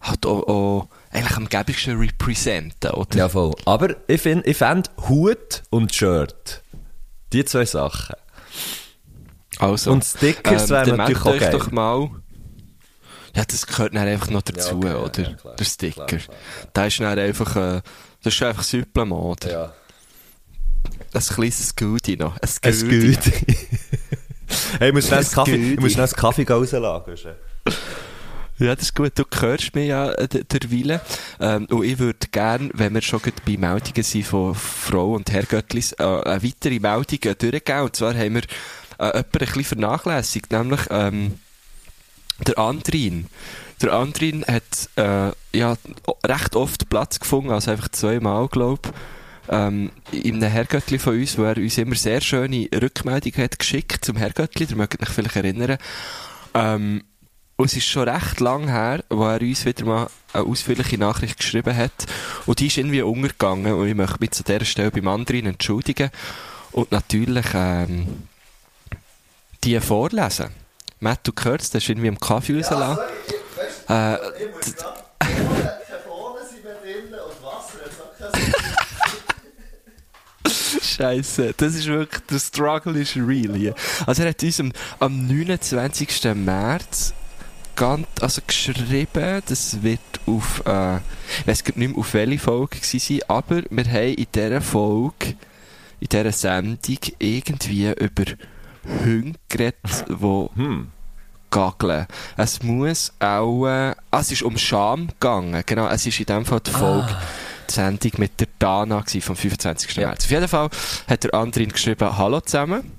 [0.00, 3.16] halt auch, auch eigentlich am gäbigsten representen, oder?
[3.16, 3.54] Ja, voll.
[3.66, 6.62] Aber ich finde, ich fände Hut und Shirt.
[7.32, 8.16] Die zwei Sachen.
[9.58, 11.50] Also, Und Stickers wären dann natürlich auch geil.
[11.52, 12.10] doch mal.
[13.38, 15.22] Ja, das gehört dann einfach noch dazu, okay, ja, oder?
[15.22, 16.06] ja, klar, Der Sticker.
[16.06, 17.80] klar, ist dann einfach, äh,
[18.24, 19.12] das ist einfach Supplement,
[19.46, 19.50] oder?
[19.52, 19.72] Ja.
[21.14, 22.36] Ein kleines Goodie noch.
[22.36, 23.10] Ein Goodie.
[23.16, 23.24] geht.
[24.80, 27.14] hey, ich muss schnell Kaffee, ich muss schnell das Kaffee rauslagen.
[28.58, 29.12] Ja, das ist gut.
[29.16, 31.00] Du hörst mich ja äh, d- derweile.
[31.38, 35.92] Ähm, und ich würde gerne, wenn wir schon bei Meldungen sind von Frau und Herrgöttlis,
[35.92, 37.80] äh, eine weitere Meldung äh, durchgehen.
[37.82, 38.42] Und zwar haben wir
[38.98, 41.38] äh, jemanden ein bisschen vernachlässigt, nämlich ähm,
[42.46, 43.26] der Andrin.
[43.82, 45.76] Der Andrin hat äh, ja
[46.24, 48.90] recht oft Platz gefunden, also einfach zweimal, glaube.
[49.48, 54.04] Ähm, in einem Herrgöttli von uns, wo er uns immer sehr schöne Rückmeldungen hat geschickt
[54.04, 55.78] zum Herrgöttli, ihr mögt euch vielleicht erinnern.
[56.54, 57.04] Ähm,
[57.56, 61.38] Und es ist schon recht lang her, wo er uns wieder mal eine ausführliche Nachricht
[61.38, 62.06] geschrieben hat.
[62.46, 63.72] Und die ist irgendwie untergegangen.
[63.72, 66.10] Und ich möchte mich zu dieser Stelle beim anderen entschuldigen.
[66.70, 68.28] Und natürlich, ähm,
[69.64, 70.50] die vorlesen.
[71.00, 73.04] Matt, du hörst, das ist irgendwie im Kaffee rausgelassen.
[73.88, 74.16] Äh,
[80.82, 83.74] Scheiße, das ist wirklich, der Struggle ist real hier.
[84.06, 86.34] Also er hat uns am, am 29.
[86.34, 87.14] März
[87.78, 92.98] ganz, also geschrieben, das wird auf, äh, ich weiss nicht mehr, auf welche Folge gewesen
[92.98, 95.36] sein, aber wir haben in dieser Folge,
[96.00, 98.24] in dieser Sendung irgendwie über
[99.04, 100.88] Hunde geredet, die Hm.
[101.50, 102.06] gageln.
[102.36, 105.62] Es muss auch, äh, ah, es ist um Scham gegangen.
[105.66, 107.16] Genau, es ist in dem Fall die Folge,
[107.68, 109.96] die Sendung mit der Dana gewesen, vom 25.
[109.96, 110.08] Ja.
[110.08, 110.24] März.
[110.24, 110.68] Auf jeden Fall
[111.08, 112.92] hat der Andrin geschrieben, Hallo zusammen.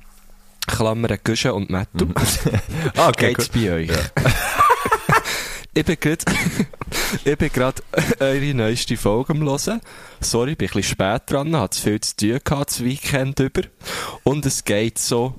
[0.68, 2.08] Klammern Güsche und Mattu.
[2.96, 3.62] Ah, okay, Geht's gut.
[3.62, 3.90] bei euch?
[5.74, 6.26] ich bin gerade,
[7.26, 7.82] ich bin gerade
[8.20, 9.82] eure neueste Folge am hören.
[10.22, 13.62] Sorry, bin ein bisschen spät dran, hat viel zu tun gehabt, das Weekend über.
[14.24, 15.36] Und es geht so,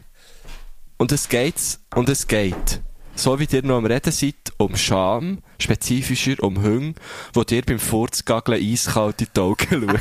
[1.01, 2.83] und es geht, und es geht.
[3.15, 6.93] So wie ihr noch am Reden seid, um Scham, spezifischer um Hunger,
[7.33, 9.99] wo dir beim Furzgageln eiskalt in die Augen schauen.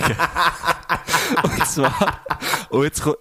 [1.43, 2.21] und zwar,
[2.69, 3.17] und jetzt kommt,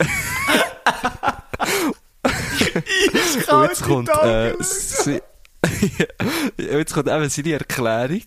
[3.48, 5.22] und jetzt kommt, äh, sie,
[6.58, 8.24] jetzt kommt eben seine Erklärung.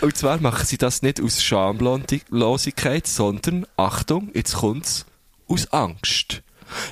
[0.00, 5.04] Und zwar machen sie das nicht aus Schamlosigkeit, sondern, Achtung, jetzt kommt's,
[5.46, 6.42] aus Angst.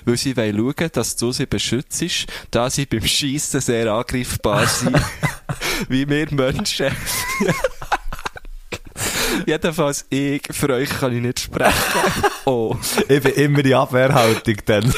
[0.05, 4.97] Weil sie schauen, dass du sie beschützt, da sie beim Schiessen sehr angreifbar sind,
[5.89, 6.95] wie wir Menschen.
[9.47, 11.75] Jedenfalls, ich, für euch kann ich nicht sprechen.
[12.47, 12.77] Oh.
[13.07, 14.93] Ich bin immer in Abwehrhaltung dann.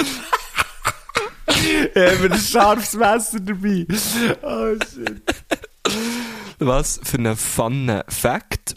[1.46, 3.86] ich habe ein scharfes Messer dabei.
[4.42, 5.22] Oh shit.
[6.58, 8.76] Was für ein funner Fact.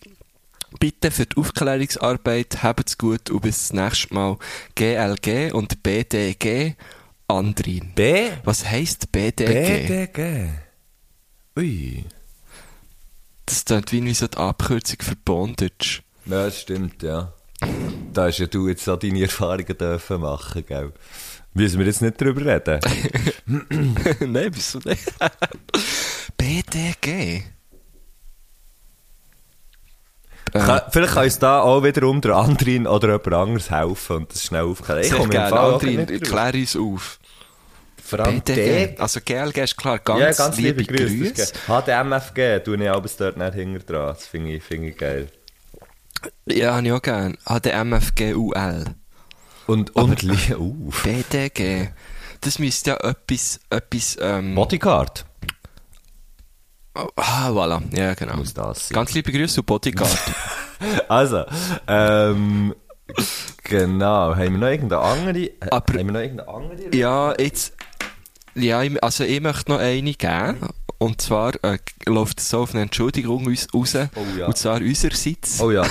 [0.80, 4.38] Bitte für die Aufklärungsarbeit habt's gut und bis zum nächsten Mal.
[4.76, 6.76] GLG und BDG
[7.28, 7.92] Andrin.
[7.96, 8.30] B?
[8.44, 9.88] Was heisst BDG?
[9.88, 10.50] BDG.
[11.58, 12.06] Ui.
[13.46, 16.02] Das klingt wie so die Abkürzung für Bondage.
[16.26, 17.34] Ja, das stimmt, ja.
[18.14, 20.94] Da hast ja du jetzt auch deine Erfahrungen dürfen machen, gell?
[21.54, 22.80] Müssen wir jetzt nicht drüber reden?
[24.34, 25.06] Nein, wieso nicht?
[26.38, 27.44] BDG?
[30.60, 34.44] Kann, vielleicht kann uns da auch wiederum der Andrin oder jemand anderes helfen und das
[34.44, 35.02] schnell aufklären.
[35.04, 37.20] Ich komme gerne, Andrin, klär uns auf.
[38.06, 39.00] Vor allem BDG.
[39.00, 41.34] Also GLG ist klar, ganz, ja, ganz liebe, liebe, Grüße.
[41.34, 41.54] Grüße.
[41.68, 44.08] HDMFG, tue ich alles dort nicht hinter dran.
[44.10, 45.28] Das finde ich, finde ich geil.
[46.46, 47.36] Ja, habe ich auch gerne.
[47.46, 48.86] HDMFGUL.
[49.66, 51.90] Und, und, uh, BDG.
[52.42, 55.26] Das müsste ja etwas, etwas, ähm, Bodyguard.
[57.16, 57.82] Ah, voilà.
[57.96, 58.38] Ja, genau.
[58.38, 58.96] Muss das sein.
[58.96, 60.18] Ganz liebe Grüße und Bodyguard.
[61.08, 61.46] Also,
[61.88, 62.76] ähm,
[63.64, 64.36] genau.
[64.36, 65.40] Haben wir noch irgendeine andere?
[65.40, 66.96] äh, Aber- haben wir noch irgendeine andere?
[66.96, 67.74] ja, jetzt,
[68.56, 70.58] ja, also ich möchte noch eine geben.
[70.98, 73.96] Und zwar äh, läuft es so auf eine Entschuldigung uns raus.
[74.16, 74.48] Oh ja.
[74.48, 75.60] Und zwar unsererseits.
[75.60, 75.84] Oh ja.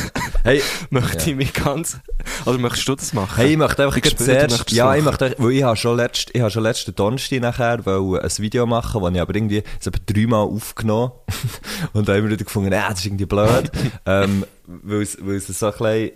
[0.43, 1.27] Hey, Möchte ja.
[1.29, 1.99] ich mich ganz,
[2.47, 3.37] oder möchtest du das machen?
[3.37, 6.41] Hey, ich möchte einfach Ich zuerst, ja, ich möchte, weil ich habe schon letzt, ich
[6.41, 10.01] habe schon letzten Donnerstag nachher wollte ein Video machen, wo ich aber irgendwie, es etwa
[10.07, 11.13] dreimal aufgenommen
[11.93, 13.71] und da immer wieder gefunden, äh, das ist irgendwie blöd,
[14.07, 16.11] ähm, weil es, weil es so ein bisschen,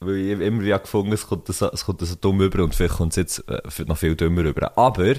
[0.00, 2.96] weil ich immer wieder gefunden es kommt so, es kommt so dumm über und vielleicht
[2.96, 4.76] kommt es jetzt äh, noch viel dümmer über.
[4.78, 5.14] Aber,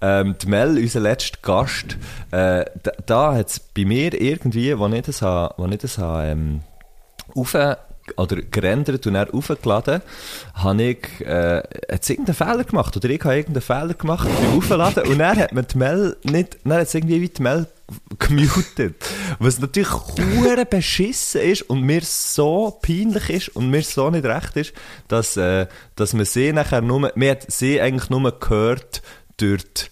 [0.00, 1.96] ähm, die Mel, unser letzter Gast,
[2.32, 5.98] äh, da, da hat es bei mir irgendwie, wo ich das habe, wo ich das
[5.98, 6.60] habe, ähm,
[7.34, 7.54] auf
[8.16, 10.02] oder gerendert und dann aufgeladen,
[10.54, 15.06] habe ich, äh, hat's irgendeinen Fehler gemacht, oder ich habe irgendeinen Fehler gemacht beim Aufladen,
[15.06, 17.66] und dann hat man die Mail nicht, dann hat es irgendwie wie die Mail
[18.18, 18.94] gemutet.
[19.38, 24.56] Was natürlich hure beschissen ist und mir so peinlich ist und mir so nicht recht
[24.56, 24.72] ist,
[25.08, 29.02] dass, äh, dass man sie nachher nur, man hat sie eigentlich nur gehört
[29.36, 29.82] durch die,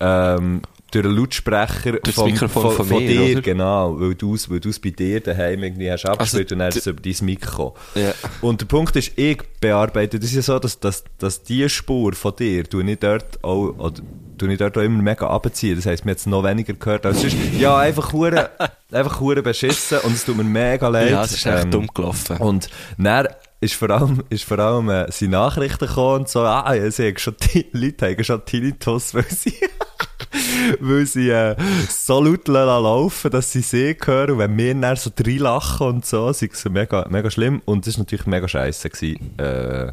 [0.00, 0.62] ähm,
[1.02, 3.42] durch den Lautsprecher das Mikrofon von mir, dir, oder?
[3.42, 6.68] genau, weil du es weil du's bei dir daheim irgendwie hast abgespielt Also, und dann
[6.68, 7.74] ist es über dein Mikro.
[7.94, 8.12] Ja.
[8.40, 12.14] Und der Punkt ist, ich bearbeite, das ist ja so, dass, dass, dass die Spur
[12.14, 14.00] von dir, du nicht dort auch, oder,
[14.38, 15.76] du nicht dort auch immer mega abziehen.
[15.76, 17.36] Das heisst, mir jetzt noch weniger gehört als sonst.
[17.58, 18.50] Ja, einfach hure,
[18.92, 21.10] einfach hure beschissen und es tut mir mega leid.
[21.10, 22.36] Ja, es ist echt Ähm, dumm gelaufen.
[22.38, 23.28] und dann
[23.60, 27.08] ist vor allem, ist vor allem äh, sind Nachrichten gekommen und so, ah, ja, sie
[27.08, 29.54] haben schon, die Leute haben schon Tinnitus, weil sie,
[30.80, 31.56] weil sie äh,
[31.88, 36.06] so laut lassen laufen, dass sie sie hören und wenn wir dann so lachen und
[36.06, 39.92] so, sind es mega, mega schlimm und das ist natürlich mega scheiße gewesen, äh,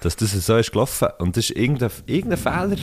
[0.00, 2.76] dass das so ist gelaufen und das ist irgendein, irgendein Fehler,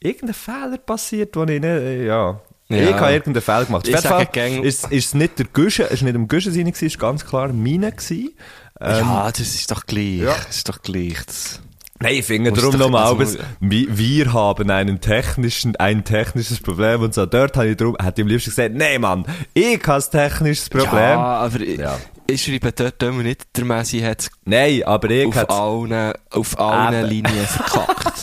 [0.00, 2.76] irgendein Fehler passiert, wo ich nicht, äh, ja, Ja.
[2.90, 3.88] Ich habe irgendeinen Fehler gemacht.
[3.88, 6.82] Ich sage gäng- ist, ist es nicht der Guschen, es ist nicht im gewesen, es
[6.82, 8.32] ist ganz klar meine gewesen.
[8.80, 10.18] Ähm, ja, das ist doch gleich.
[10.18, 10.34] ja.
[10.46, 11.16] Das ist doch gleich.
[11.26, 11.60] Das,
[12.00, 13.16] Nein, ich finde darum nochmal,
[13.60, 17.26] wir, haben einen technischen, ein technisches Problem und so.
[17.26, 20.68] Dort habe ich darum, hätte ich am liebsten gesagt, nein Mann, ich habe ein technisches
[20.68, 20.92] Problem.
[20.92, 21.98] Ja, aber Ja.
[22.30, 26.60] Ich schreibe dort immer nicht, der Messi hat Nein, aber ich auf hätte allen, auf
[26.60, 27.08] allen Eben.
[27.08, 28.22] Linien verkackt.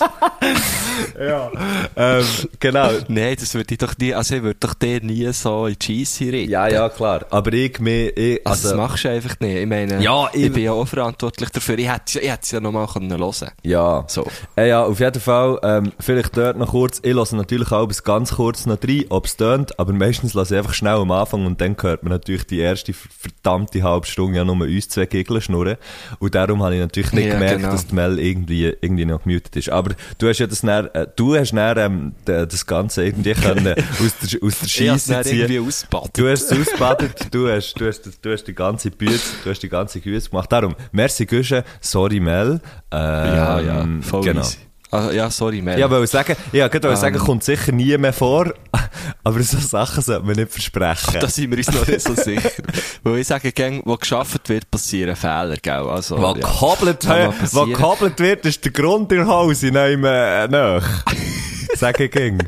[1.19, 1.51] ja.
[1.95, 2.25] ähm,
[2.59, 2.89] genau.
[3.07, 6.05] Nein, das würde ich doch nie, also ich würde doch dir nie so in die
[6.05, 6.51] Scheisse reden.
[6.51, 7.25] Ja, ja, klar.
[7.31, 9.55] Aber ich, mir, ich, Also, also, das machst du einfach nicht.
[9.57, 11.77] Ich meine, Ja, ich, ich- bin ja auch verantwortlich dafür.
[11.79, 13.51] Ich hätte es ja nochmal hören können.
[13.63, 14.03] ja.
[14.07, 14.27] So.
[14.55, 18.03] Äh, ja, auf jeden Fall, ähm, vielleicht dort noch kurz, ich lasse natürlich auch bis
[18.03, 21.45] ganz kurz noch rein, ob es tönt, aber meistens lasse ich einfach schnell am Anfang
[21.45, 25.41] und dann hört man natürlich die erste verdammte halbe Stunde ja nur uns zwei Giggeln
[25.41, 25.77] schnurren.
[26.19, 27.71] Und darum habe ich natürlich nicht Ja, gemerkt, genau.
[27.71, 29.69] dass die Mel irgendwie, irgendwie noch gemutet ist.
[29.69, 33.75] Aber du hast ja das dann, äh, du hast dann, ähm, das Ganze irgendwie können
[33.75, 35.67] aus der, aus der Scheisse ziehen.
[35.67, 36.17] ausgebadet.
[36.17, 39.59] Du hast es ausgebadet, du hast, du hast, du hast die ganze Bütze, du hast
[39.61, 40.51] die ganze Güsse gemacht.
[40.51, 42.59] Darum, merci Güsche, sorry Mel.
[42.91, 42.99] Ähm,
[43.35, 44.41] ja, ja, voll genau.
[44.41, 44.57] easy.
[44.95, 45.77] Ah, ja, sorry, Mel.
[45.79, 47.21] Ja, weil sagen, ja, gerade wollte sagen, Ähm.
[47.21, 48.53] kommt sicher nie mehr vor,
[49.23, 51.19] aber so Sachen sollte man nicht versprechen.
[51.19, 52.49] Da sind wir uns noch nicht so sicher.
[53.03, 55.73] Weil ich sage, gang, wo geschafft wird, passieren Fehler, gell?
[55.73, 57.75] Also, was ja.
[57.77, 61.03] Kann mal was wird, ist der Grund in Hause, nein, äh, nach.
[61.75, 62.39] Sag ich ging.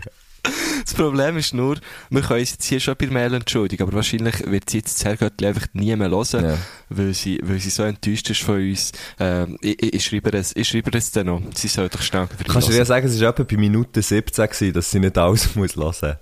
[0.87, 1.75] Das Problem ist nur,
[2.09, 5.03] wir können uns jetzt hier schon bei Mail entschuldigen, aber wahrscheinlich wird sie jetzt das
[5.05, 6.57] Herrgöttli einfach nie mehr hören, Ja.
[6.87, 8.93] weil, sie, weil sie so enttäuscht ist von uns.
[9.19, 11.41] Ähm, ich, ich, ich schreibe es, ich schreibe es dann noch.
[11.55, 14.45] Sie soll doch schnell Kannst du dir ja sagen, es war etwa bei Minute 17
[14.47, 16.19] gewesen, dass sie nicht alles muss hören.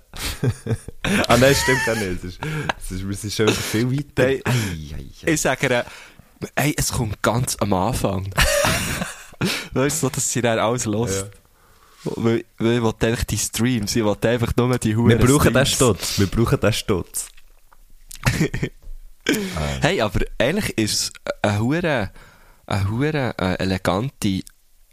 [1.28, 2.24] ah, nein, stimmt auch nicht.
[2.24, 2.40] Es ist,
[2.76, 4.04] es ist, es ist schon viel weiter.
[4.16, 4.40] Nein.
[4.46, 4.52] Ei,
[4.96, 5.32] ei, ei.
[5.32, 5.84] Ich sage ihr,
[6.56, 8.28] ey, es kommt ganz am Anfang.
[9.74, 11.30] weißt du, so, dass sie dann alles hört.
[12.16, 15.52] Weil, weil ich will einfach die Streams, ich will einfach nur die Huren Wir brauchen
[15.52, 15.98] den Streams.
[15.98, 16.18] Stutz.
[16.18, 17.28] Wir brauchen den Stutz.
[19.80, 22.10] Hey, aber eigentlich ist es eine hure,
[22.66, 24.42] eine hure äh, elegante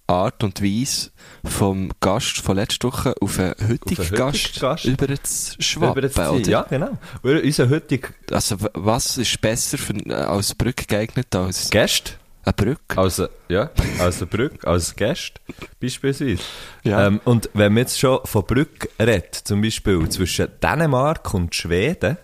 [0.08, 1.12] Art und Weise
[1.45, 4.86] vom Gast von letzter Woche auf einen heutigen heutigen Gast, Gast.
[4.86, 6.49] über zu schwappen, Über das oder?
[6.49, 6.97] Ja, genau.
[7.21, 12.97] Unser heutiger Also, was ist besser für, äh, als Brücke geeignet als Gast, eine Brücke?
[12.97, 15.39] also, ja, als eine Brücke, als Gast,
[15.82, 16.38] beispielsweise.
[16.84, 17.08] Ja.
[17.08, 22.17] Ähm, und wenn man jetzt schon von Brücke redet, zum Beispiel zwischen Dänemark und Schweden,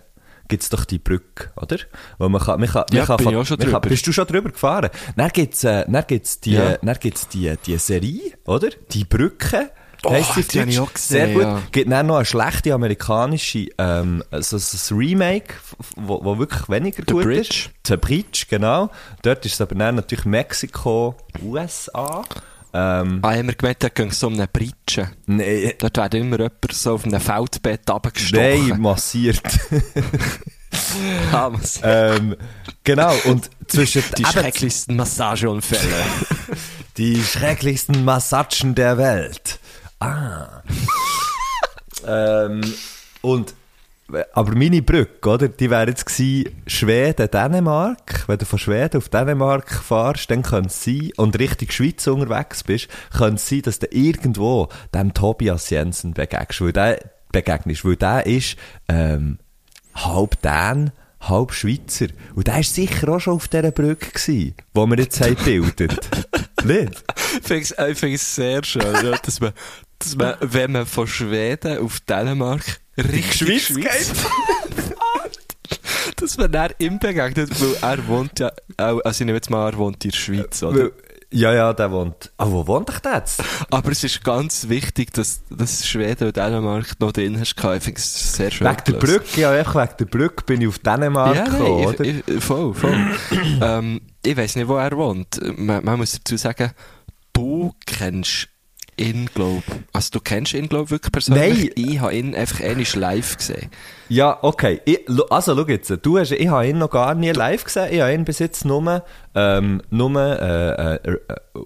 [0.48, 1.76] gibt's doch die Brücke, oder?
[2.18, 3.88] Wo man kann, man kann, man Ja, kann bin ich auch schon man kann, drüber.
[3.88, 4.90] Bist du schon drüber gefahren?
[5.16, 6.76] Dann gibt's, äh, dann gibt's die, Ja.
[6.76, 8.68] dann gibt's die, die Serie, oder?
[8.90, 9.70] Die Brücke.
[10.04, 10.88] Oh, auf die habe ich Deutsch.
[10.88, 11.42] auch gesehen, Sehr gut.
[11.42, 11.62] ja.
[11.72, 15.54] Gibt dann noch eine schlechte amerikanische, ähm, so, so ein Remake,
[15.96, 17.40] wo, wo wirklich weniger The gut Bridge.
[17.40, 17.70] ist.
[17.86, 18.90] The Bridge, genau.
[19.22, 22.24] Dort ist es aber dann natürlich Mexiko, USA.
[22.72, 25.10] Ähm, Ah, haben wir gemeint, da ging es um eine Britsche.
[25.26, 28.68] nee, Dort wird immer jemand so auf einem Feldbett runtergestochen.
[28.68, 29.42] nein, massiert.
[31.32, 32.36] Ah, was- ähm,
[32.84, 35.94] genau, und zwischen die schrecklichsten Massageunfälle.
[36.96, 39.59] die schrecklichsten Massagen der Welt.
[40.00, 40.62] Ah.
[42.06, 42.60] ähm,
[43.22, 43.54] und
[44.32, 45.46] aber meine Brücke, oder?
[45.48, 48.24] Die wäre jetzt gewesen, Schweden, Dänemark.
[48.26, 52.64] Wenn du von Schweden auf Dänemark fahrst, dann könnte es sein, und Richtung Schweiz unterwegs
[52.64, 56.98] bist, könnte es sein, dass du irgendwo dem Tobias Jensen begegnest, weil der,
[57.30, 58.56] begegnest, weil der ist,
[58.88, 59.38] ähm,
[59.94, 62.06] halb Dän, halb Schweizer.
[62.34, 66.00] Und der war sicher auch schon auf dieser Brücke gewesen, wo wir jetzt haben gebildet.
[66.64, 67.04] Nicht?
[67.42, 69.52] Ich finde es- ich finde es sehr schön, ja, dass, man,
[70.00, 74.12] dass man, wenn man von Schweden auf Dänemark Richtung Schweiz Schweiz,
[76.16, 79.70] dass man dann ihm begegnet, weil er wohnt ja, auch, also ich nehme jetzt mal,
[79.70, 80.84] er wohnt in der Schweiz, oder?
[80.84, 80.92] Weil-
[81.32, 82.32] Ja, ja, der wohnt.
[82.38, 83.40] Ah, wo wohnt ich jetzt?
[83.70, 87.54] Aber es ist ganz wichtig, dass, dass Schweden und Dänemark noch drin hast.
[87.56, 88.66] Ich finde es sehr schön.
[88.66, 88.92] Wegen der.
[88.94, 92.04] Brücke, ja, einfach wegen der Brücke bin ich auf Dänemark Ja, gekommen, nein, oder?
[92.04, 92.96] ich, ich, voll, voll.
[93.62, 95.40] ähm, ich weiß nicht, wo er wohnt.
[95.56, 96.72] Man, man muss dazu sagen,
[97.32, 98.48] du kennst
[99.00, 101.72] ihn, glaub Also du kennst ihn, glaub wirklich persönlich.
[101.76, 101.84] Nein.
[101.90, 103.70] Ich habe ihn einfach einmal live gesehen.
[104.08, 104.80] Ja, okay.
[104.84, 105.92] Ich, also, schau jetzt.
[106.02, 107.88] Du hast, ich habe ihn noch gar nie live gesehen.
[107.92, 111.16] Ich habe ihn bis jetzt nur, ähm, nur äh, äh, äh,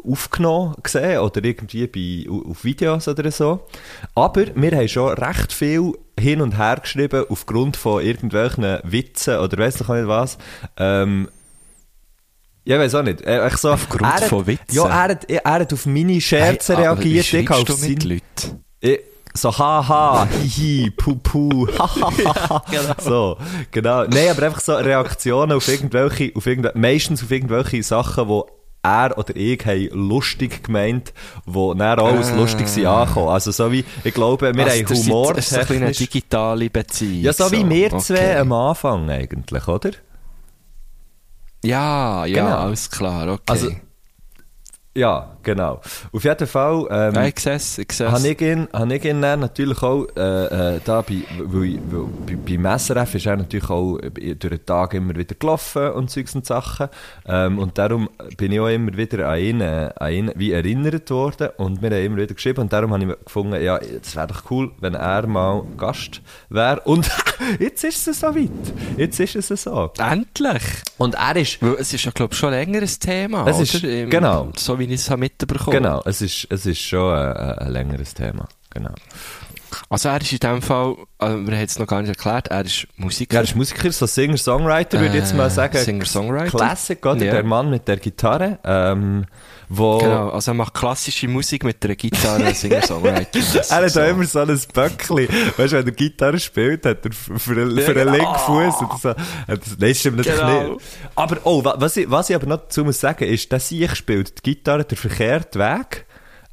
[0.05, 3.61] aufgenommen gesehen oder irgendwie bei, au- auf Videos oder so.
[4.15, 9.59] Aber wir haben schon recht viel hin und her geschrieben aufgrund von irgendwelchen Witzen oder
[9.59, 10.39] weiss nicht was.
[10.77, 11.29] Ähm,
[12.65, 13.21] ja, weiß auch nicht.
[13.23, 14.75] Äh, ich so, Aufgrund er hat, von Witzen?
[14.75, 17.33] Ja, er hat, er hat auf meine Scherze Hey, reagiert.
[17.33, 18.65] Ich auf du mit Leuten?
[18.81, 19.01] ich,
[19.37, 22.63] so haha, hihi, pu pu, hahaha.
[23.01, 23.37] So,
[23.71, 24.05] genau.
[24.05, 28.47] Nein, aber einfach so Reaktionen auf irgendwelche, auf irgendwelche, meistens auf irgendwelche Sachen, wo
[28.83, 31.13] er oder ich haben lustig gemeint,
[31.47, 32.37] wo dann auch als Ah.
[32.37, 33.29] lustig sind angekommen.
[33.31, 37.23] Also so wie, ich glaube, wir Also, haben Humor Das ist so eine digitale Beziehung.
[37.23, 38.37] Ja, so wie wir zwei okay.
[38.37, 39.91] am Anfang eigentlich, oder?
[41.65, 42.57] Ja, ja, Genau.
[42.59, 43.43] alles klar, okay.
[43.47, 43.71] Also,
[44.95, 45.81] ja, genau.
[46.13, 48.25] Auf jeden Fall, ähm, ja, ich sehe es, ich sehe habe es.
[48.25, 52.57] ich ihn, habe ich ihn dann natürlich auch, äh, äh, da bei, weil, weil, bei,
[52.57, 56.47] beim SRF ist er natürlich auch durch den Tag immer wieder gelaufen und Zeugs und
[56.47, 56.89] Sachen.
[57.27, 61.11] Ähm, und darum bin ich auch immer wieder an ihn, äh, an ihn wie erinnert
[61.11, 64.27] worden und haben immer wieder geschrieben und darum habe ich mir gefunden, ja, es wäre
[64.29, 66.81] doch cool, wenn er mal Gast wäre.
[66.85, 67.09] Und
[67.61, 68.51] jetzt ist es so weit.
[68.97, 69.91] Jetzt ist es so.
[69.99, 70.63] Endlich!
[70.99, 73.83] Und er ist, Weil es ist ja, glaube ich, schon länger ein Thema, Es ist-
[73.83, 74.51] genau.
[74.57, 78.15] So wie ich es habe mitbekommen genau, es ist, es ist schon ein, ein, längeres
[78.15, 78.49] Thema.
[78.71, 78.95] Genau.
[79.89, 82.65] Also er ist in dem Fall, also wir haben es noch gar nicht erklärt, er
[82.65, 83.35] ist Musiker.
[83.35, 85.79] Ja, er ist Musiker, so Singer-Songwriter, würde ich jetzt mal Äh, sagen.
[85.79, 86.57] Singer-Songwriter.
[86.57, 87.25] Classic, oder?
[87.25, 87.33] Ja.
[87.33, 89.27] Der Mann mit der Gitarre, ähm,
[89.69, 89.99] wo...
[89.99, 93.39] Genau, also er macht klassische Musik mit einer Gitarre, Singer-Songwriter.
[93.71, 95.29] Er hat auch immer so ein Böckli.
[95.57, 98.13] Weißt du, wenn er Gitarre spielt, hat er für für einen genau.
[98.13, 99.15] linken Fuß oder so.
[99.79, 100.63] Das- stimmt natürlich Genau.
[100.75, 100.81] nicht.
[101.15, 103.95] Aber, oh, wa- was ich, was ich aber noch dazu muss sagen, ist, dass ich
[103.95, 106.07] spielt die Gitarre der verkehrte Weg.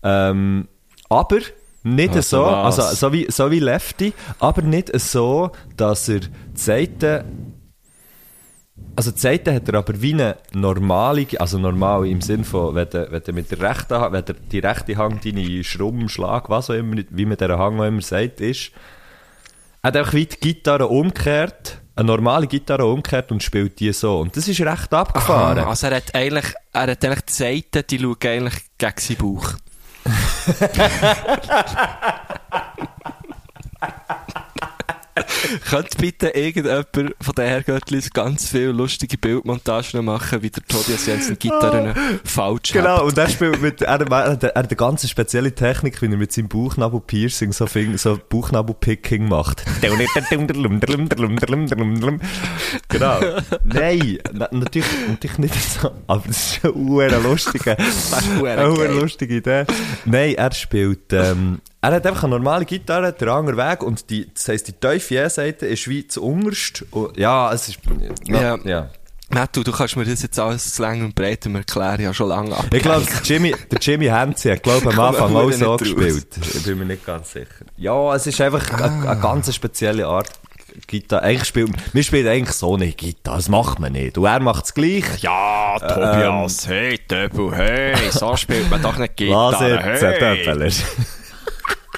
[0.03, 0.67] Ähm,
[1.09, 1.39] aber
[1.83, 2.79] nicht Also so, was?
[2.79, 7.25] also so wie, so wie Lefty, aber nicht so, dass er die Seite
[9.01, 12.87] also die Seite hat er aber wie eine normale, also normal im Sinn von, wenn
[12.87, 16.51] du, wenn du mit der rechten Hand, wenn du die rechte Hand deine Schrumm, Schlag,
[16.51, 18.69] was auch immer, wie man dieser Hang auch immer sagt, ist,
[19.81, 24.19] er hat einfach wie die Gitarre umgekehrt, eine normale Gitarre umgekehrt und spielt die so.
[24.19, 25.57] Und das ist recht abgefahren.
[25.57, 29.17] Ah, also er hat eigentlich, er hat eigentlich die Seiten, die schauen eigentlich gegen seinen
[29.17, 29.53] Bauch.
[35.69, 36.87] Könnt bitte irgendjemand
[37.21, 42.97] von den Herrgöttlis ganz viele lustige Bildmontagen machen, wie der Tobias Jensen Gitarren falsch Genau,
[42.97, 43.03] hat?
[43.03, 46.31] und er spielt mit, er, er, er hat eine ganz spezielle Technik, wie er mit
[46.31, 49.63] seinem Bauchnabel-Piercing so, so Bauchnabel-Picking macht.
[52.89, 53.19] genau.
[53.63, 59.65] Nein, na, natürlich, natürlich nicht so, aber es ist eine lustige, eine lustige Idee.
[60.05, 64.31] Nein, er spielt, ähm, er hat einfach eine normale Gitarre, der andere Weg, und die,
[64.33, 66.85] das heisst, die tiefe E-Seite ist wie zu unterst.
[66.91, 67.79] Und, ja, es ist,
[68.25, 68.57] Ja.
[68.63, 68.89] ja.
[69.29, 72.55] Mattu, du kannst mir das jetzt alles zu lang und breit erklären, ja schon lange
[72.55, 72.65] ab.
[72.73, 76.27] Ich glaube, Jimmy, der Jimmy Hensi hat, glaube am Anfang auch so gespielt.
[76.53, 77.65] Ich bin mir nicht ganz sicher.
[77.77, 80.29] Ja, es ist einfach eine, eine ganz spezielle Art
[80.85, 81.23] Gitarre.
[81.23, 83.37] Eigentlich spielt, wir spielen eigentlich so eine Gitarre.
[83.37, 84.17] Das macht man nicht.
[84.17, 85.05] Und er macht es gleich.
[85.21, 90.19] Ja, Tobias, hey, Töbel, hey, so spielt man doch nicht Was Gitarre, jetzt, hey.
[90.43, 90.71] Töppeler?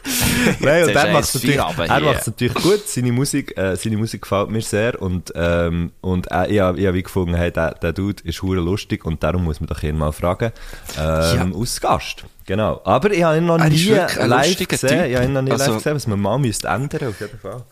[0.60, 2.88] Nein, und er macht es natürlich, er macht's natürlich gut.
[2.88, 5.02] Seine Musik, äh, seine Musik gefällt mir sehr.
[5.02, 9.06] Und, ähm, und äh, ich habe hab gefunden, hey, der, der Dude ist hure lustig
[9.06, 10.52] und darum muss man doch ihn mal fragen.
[11.00, 12.26] Ähm, Aus Gast.
[12.46, 12.82] Genau.
[12.84, 14.90] Aber ich habe ihn noch Er nie live gesehen.
[14.90, 15.06] Typ.
[15.08, 17.40] Ich habe ihn noch nie Also- live gesehen, was man mal müsste ändern, auf jeden
[17.40, 17.64] Fall.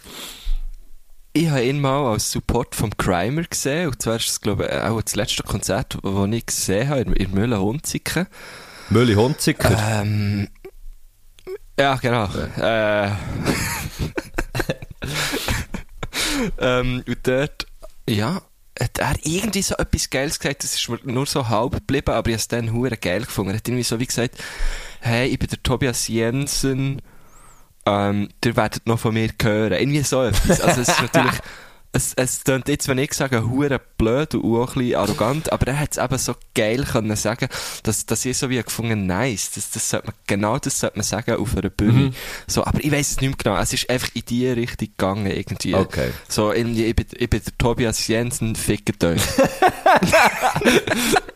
[1.33, 3.87] Ich habe ihn mal als Support vom Crimer gesehen.
[3.87, 7.13] Und zwar ist es, glaube ich, auch das letzte Konzert, das ich gesehen habe, in,
[7.13, 8.27] in Mühlen-Hunziken.
[8.89, 9.77] Mölli Hunziker.
[9.89, 10.49] Ähm,
[11.81, 12.29] ja, genau.
[12.57, 13.07] Äh,
[16.59, 17.65] ähm, und dort,
[18.07, 18.41] ja,
[18.79, 22.29] hat er irgendwie so etwas Geiles gesagt, das ist mir nur so halb geblieben, aber
[22.29, 23.51] ich habe es dann hure geil gefunden.
[23.51, 24.35] Er hat irgendwie so wie gesagt,
[24.99, 27.01] hey, ich bin der Tobias Jensen,
[27.87, 29.73] ähm, ihr werdet noch von mir hören.
[29.73, 30.61] Irgendwie so etwas.
[30.61, 31.39] Also es ist natürlich,
[31.93, 35.67] es, es klingt jetzt, wenn ich sage, hure blöd und auch ein bisschen arrogant, aber
[35.67, 37.49] er hat es eben so geil können sagen,
[37.83, 41.03] dass, dass ich so wie gefunden, nice, das, das sollte man, genau das sollte man
[41.03, 42.13] sagen auf einer Bühne.
[42.47, 43.57] So, aber ich weiß es nicht mehr genau.
[43.61, 45.75] Es ist einfach in die Richtung gegangen, irgendwie.
[45.75, 46.11] Okay.
[46.29, 49.21] So, irgendwie, ich bin, ich bin der Tobias Jensen, fickt euch.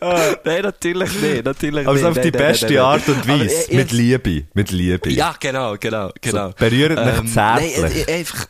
[0.00, 2.02] Nein, natürlich nicht, natürlich Aber nicht.
[2.02, 2.78] so auf die nein, beste nein.
[2.78, 3.44] Art und Weise.
[3.44, 4.44] ich- ich- Mit Liebe.
[4.54, 5.10] Mit Liebe.
[5.10, 6.48] Ja, genau, genau, genau.
[6.48, 7.76] So, berührend nach zärtlich.
[7.78, 8.46] Nein, äh, einfach...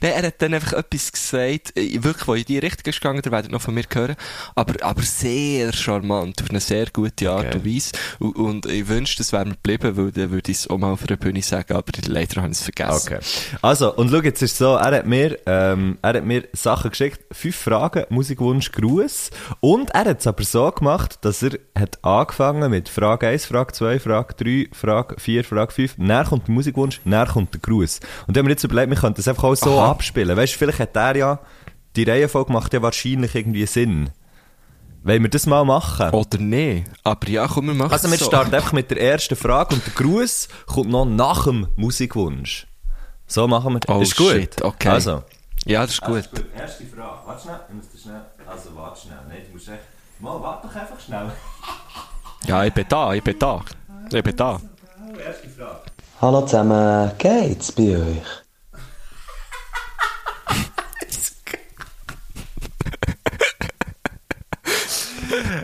[0.05, 3.23] Nein, er hat dann einfach etwas gesagt, äh, wirklich, wo in die Richtung ist gegangen,
[3.25, 4.15] ihr werdet noch von mir hören,
[4.53, 7.57] aber, aber sehr charmant, auf eine sehr gute Art Okay.
[7.57, 7.91] und Weise.
[8.19, 10.91] Und, und ich wünschte, es wäre mir geblieben, weil dann würde ich es auch mal
[10.91, 13.13] auf einer Bühne sagen, aber leider habe ich es vergessen.
[13.13, 13.19] Okay.
[13.63, 16.91] Also, und schau, jetzt ist es so, er hat mir, ähm, er hat mir Sachen
[16.91, 19.31] geschickt, fünf Fragen, Musikwunsch, Gruß.
[19.59, 23.73] Und er hat es aber so gemacht, dass er hat angefangen mit Frage 1, Frage
[23.73, 25.97] 2, Frage 3, Frage 4, Frage 5.
[25.97, 28.01] Näher kommt der Musikwunsch, näher kommt der Gruß.
[28.27, 29.94] Und dann haben wir jetzt überlegt, wir könnten das einfach auch so Aha.
[29.95, 30.35] Abspielen.
[30.37, 31.39] Weißt du, vielleicht hat er ja,
[31.95, 34.09] die Reihenfolge macht ja wahrscheinlich irgendwie Sinn.
[35.03, 36.09] Wollen wir das mal machen?
[36.11, 36.87] Oder nicht.
[37.03, 38.25] Aber ja, komm, wir machen Also wir es so.
[38.25, 42.65] starten einfach mit der ersten Frage und der Gruß kommt noch nach dem Musikwunsch.
[43.27, 43.95] So machen wir das.
[43.95, 44.31] Oh, ist gut.
[44.31, 44.89] shit, okay.
[44.89, 45.23] Also.
[45.65, 46.27] Ja, das ist gut.
[46.57, 47.17] Erste Frage.
[47.25, 48.21] Warte schnell, ich muss das schnell.
[48.47, 49.17] Also warte schnell.
[49.29, 49.79] Nein, du musst echt.
[50.19, 51.31] Mal, warte doch einfach schnell.
[52.47, 53.61] Ja, ich bin da, ich bin da.
[54.13, 54.61] Ich bin da.
[56.21, 58.44] Hallo zusammen, geht's bei euch?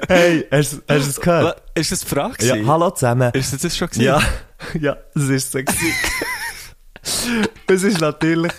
[0.07, 1.61] Hey, hast, hast du es gehört?
[1.75, 2.45] Ist das die Frage?
[2.45, 3.31] Ja, hallo zusammen.
[3.33, 4.03] Ist das das schon gewesen?
[4.03, 4.21] Ja,
[4.79, 5.93] ja, das ist so gewesen.
[7.67, 8.51] Es ist natürlich,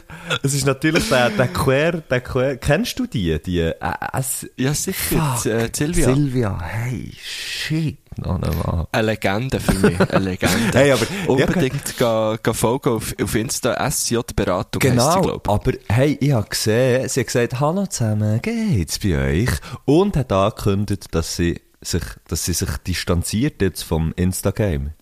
[0.43, 3.75] es ist natürlich der, der Quer, der Quer, kennst du die, die, äh,
[4.15, 5.37] es, Ja, sicher.
[5.37, 5.47] Fuck.
[5.47, 6.07] Äh, Silvia.
[6.13, 8.87] Silvia, hey, shit, noch einmal.
[8.93, 9.99] Eine Legende für mich.
[10.01, 10.71] Eine Legende.
[10.79, 15.49] Hey, aber- Unbedingt ja, gehen folgen auf, auf Insta SJ-Beratung sie, Genau, glaub.
[15.49, 19.51] aber hey, ich habe gesehen, sie hat gesagt, hallo zusammen, geht's bei euch?
[19.85, 24.95] Und hat angekündigt, dass sie sich, dass sie sich distanziert jetzt vom Instagame.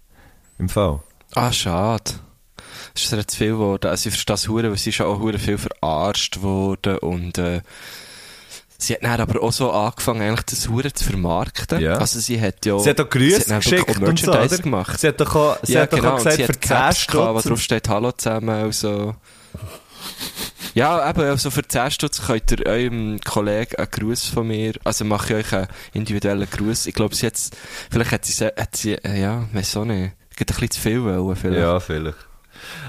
[0.58, 1.00] Im Fall.
[1.34, 2.12] Ah, schade.
[2.94, 3.88] Es ist zu viel geworden.
[3.90, 7.60] Also ich verstehe es hure, weil sie ist auch hure viel verarscht worden und äh,
[8.82, 11.80] sie hat dann aber auch so angefangen, eigentlich das hure zu vermarkten.
[11.80, 11.94] Ja.
[11.98, 12.78] Also sie hat ja...
[12.78, 14.62] Sie hat auch sie Grüße hat dann wirklich geschickt auch und so, Merchandise oder?
[14.62, 15.00] gemacht.
[15.00, 16.10] Sie hat doch auch, sie ja, hat genau.
[16.10, 19.14] auch gesagt, sie hat 10 Caps gehabt, wo drauf steht «Hallo zusammen» und so.
[20.74, 25.04] Ja, eben, also für 10 Stutz könnt ihr eurem Kollegen einen Gruß von mir, also
[25.04, 26.86] mache ich euch einen individuellen Gruß.
[26.86, 27.34] Ich glaube, sie hat
[27.90, 31.36] vielleicht hat sie, hat sie, ja, weiss auch nicht, geht ein bisschen zu viel wollen,
[31.36, 31.60] vielleicht.
[31.60, 32.29] Ja, vielleicht.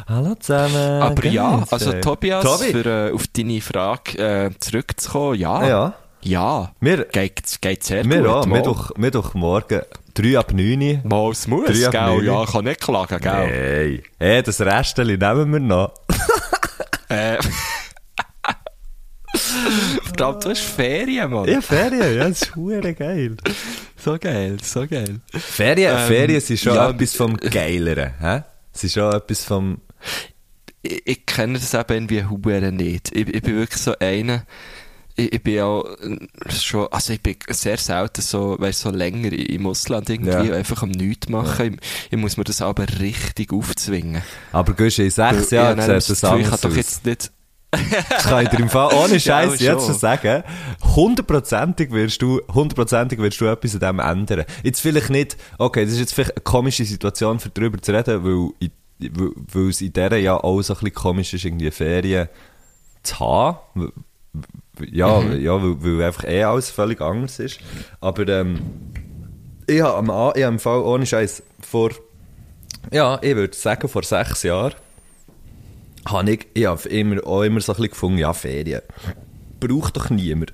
[0.08, 1.02] Hallo zusammen.
[1.02, 1.94] Aber ja, geht's also?
[2.02, 2.72] Tobias, Tobi?
[2.72, 5.68] für, äh, auf deine Frage äh, zurückzukommen, ja.
[5.68, 5.94] Ja.
[6.24, 6.72] Ja.
[6.80, 8.28] Wir, Geht, geht sehr wir gut.
[8.28, 8.58] auch, mal.
[8.60, 9.82] Mittwoch, Mittwochmorgen,
[10.14, 11.90] 3 ab 9 Mal, es muss, gell?
[11.92, 12.26] neun.
[12.26, 13.32] Ja, kann nicht klagen, gell?
[13.32, 15.94] Hey, hey, das Restchen nehmen wir noch.
[17.10, 17.38] Äh.
[20.04, 21.46] Verdammt, du hast Ferien, Mann.
[21.48, 23.36] Ja, Ferien, ja, das ist hure geil.
[23.98, 25.20] So geil, so geil.
[25.34, 28.44] Ferien, Ähm, Ferien sind schon ja, etwas vom Geileren, hä?
[28.74, 29.82] Sie sind schon etwas vom...
[30.82, 33.16] Ich, ich kenne das eben irgendwie Huren nicht.
[33.16, 34.46] Ich, ich bin wirklich so einer,
[35.16, 35.86] ich, ich bin auch
[36.50, 40.56] schon, also ich bin sehr selten so, weißt so länger im Ausland irgendwie, Ja.
[40.56, 41.74] einfach am nichts machen.
[41.76, 44.24] Ich, ich muss mir das aber richtig aufzwingen.
[44.52, 47.32] Aber gehst du in sechs Jahren, sieht das Gefühl, ich anders kann doch jetzt nicht,
[47.72, 49.96] Das kann ich dir im Fall ohne Scheiß Ja, jetzt schon.
[49.96, 50.44] sagen.
[50.96, 54.46] Hundertprozentig wirst du, hundertprozentig wirst du etwas an dem ändern.
[54.64, 58.24] Jetzt vielleicht nicht, okay, das ist jetzt vielleicht eine komische Situation, für darüber zu reden,
[58.26, 58.70] weil,
[59.54, 62.28] weil, es in dieser ja auch so ein bisschen komisch ist, irgendwie Ferien
[63.04, 63.92] zu haben.
[64.92, 65.42] Ja, Mhm.
[65.42, 67.60] ja, weil, weil einfach eh alles völlig anders ist.
[68.00, 68.60] Aber, ähm,
[69.68, 71.92] ich habe am A- ich habe im Fall ohne Scheiß vor,
[72.92, 74.74] ja, ich würde sagen, vor sechs Jahren,
[76.08, 78.82] habe ich, ich habe immer, auch immer so ein bisschen gefunden, ja, Ferien.
[79.60, 80.54] Braucht doch niemand.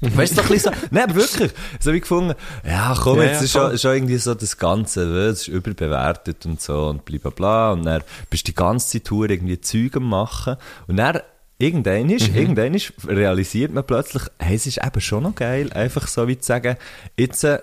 [0.00, 2.34] weißt du, so ein bisschen so, nein, aber wirklich, so wie gefunden,
[2.66, 6.44] ja, komm, Ja, jetzt ja, ist schon, schon irgendwie so das Ganze, das ist überbewertet
[6.46, 9.96] und so und bla bla bla und dann bist du die ganze Tour irgendwie Zeug
[9.96, 11.20] am machen und dann
[11.58, 12.36] irgendwann ist, Mhm.
[12.36, 16.38] irgendwann ist, realisiert man plötzlich, hey, es ist eben schon noch geil, einfach so wie
[16.38, 16.76] zu sagen,
[17.16, 17.58] jetzt, äh,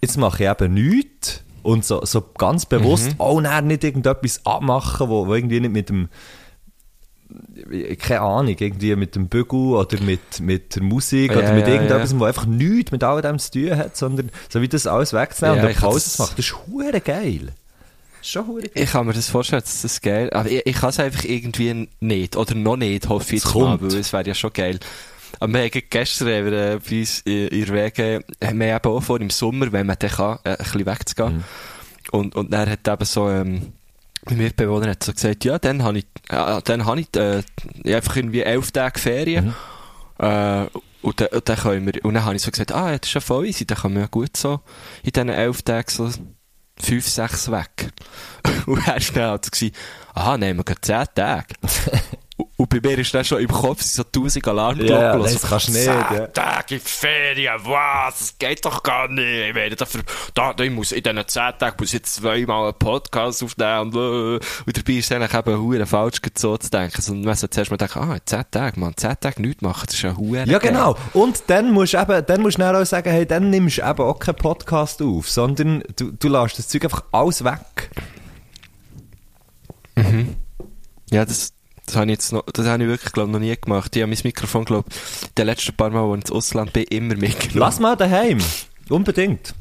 [0.00, 3.20] jetzt mache ich eben nichts und so, so ganz bewusst Mhm.
[3.20, 6.08] auch dann nicht irgendetwas abmachen, wo, wo irgendwie nicht mit dem
[7.98, 11.74] keine Ahnung, irgendwie mit dem Bügel oder mit, mit der Musik Ja, oder mit ja,
[11.74, 12.20] irgendetwas, ja.
[12.20, 15.58] wo einfach nichts mit all dem zu tun hat, sondern so wie das alles wegzunehmen
[15.58, 17.48] Ja, und kann Pause das- zu machen, das ist hure geil.
[18.22, 18.70] Schon geil.
[18.74, 21.88] ich kann mir das vorstellen, dass das geil, aber ich, ich kann es einfach irgendwie
[22.00, 23.92] nicht, oder noch nicht, hoffe ich Es jetzt mal, kommt.
[23.92, 24.78] weil es wäre ja schon geil.
[25.40, 28.88] Aber wir haben gestern haben wir, äh, bei uns in, in Wege, haben wir eben
[28.88, 31.44] auch vor, im Sommer, wenn man dann kann, äh, ein bisschen wegzugehen.
[32.12, 33.72] Und, und dann hat eben so, ähm,
[34.26, 37.42] mein Mitbewohner hat so gesagt, ja, dann habe ich, äh, dann habe ich, äh,
[37.94, 39.54] einfach irgendwie elf Tage Ferien.
[40.18, 40.66] Äh,
[41.02, 43.08] und, dann, und dann können wir, und dann habe ich so gesagt, ah, ja, das
[43.08, 44.60] ist ja voll easy, dann können wir ja gut so
[45.02, 46.10] in diesen elf Tagen so
[46.78, 47.90] fünf, sechs weg.
[48.66, 49.74] und er dann halt so, gewesen,
[50.14, 51.54] aha, nehmen wir gerade zehn Tage.
[52.58, 54.96] Und- bei mir ist dann schon im Kopf so tausend Alarmglocken.
[54.96, 55.32] Ja, los.
[55.34, 56.26] das kannst du nicht, ja.
[56.28, 58.18] Tage in Ferien, was?
[58.18, 59.48] Das geht doch gar nicht.
[59.48, 60.02] Ich werde dafür,
[60.34, 63.94] da, da, ich muss in diesen zehn Tagen muss ich zweimal einen Podcast aufnehmen und,
[63.94, 63.98] äh,
[64.66, 67.02] und dabei ist es eigentlich eben hure falsch so zu denken.
[67.02, 69.94] Sondern man sollte zuerst mal denken, ah, zehn Tage, man, zehn Tage nichts machen, das
[69.94, 70.96] ist ja hure Ja, genau.
[71.12, 73.82] Und dann musst du eben, dann musst du dann auch sagen, hey, dann nimmst du
[73.82, 77.90] eben auch keinen Podcast auf, sondern du, du lässt das Zeug einfach alles weg.
[81.10, 81.52] Ja, das,
[81.86, 83.94] das habe ich jetzt noch, das habe ich wirklich, glaube noch nie gemacht.
[83.96, 84.88] Ich habe mein Mikrofon, glaube
[85.38, 87.58] die letzten paar Mal, als ich ins Ausland bin, immer mitgenommen.
[87.60, 88.38] Lass mal daheim.
[88.88, 89.54] Unbedingt.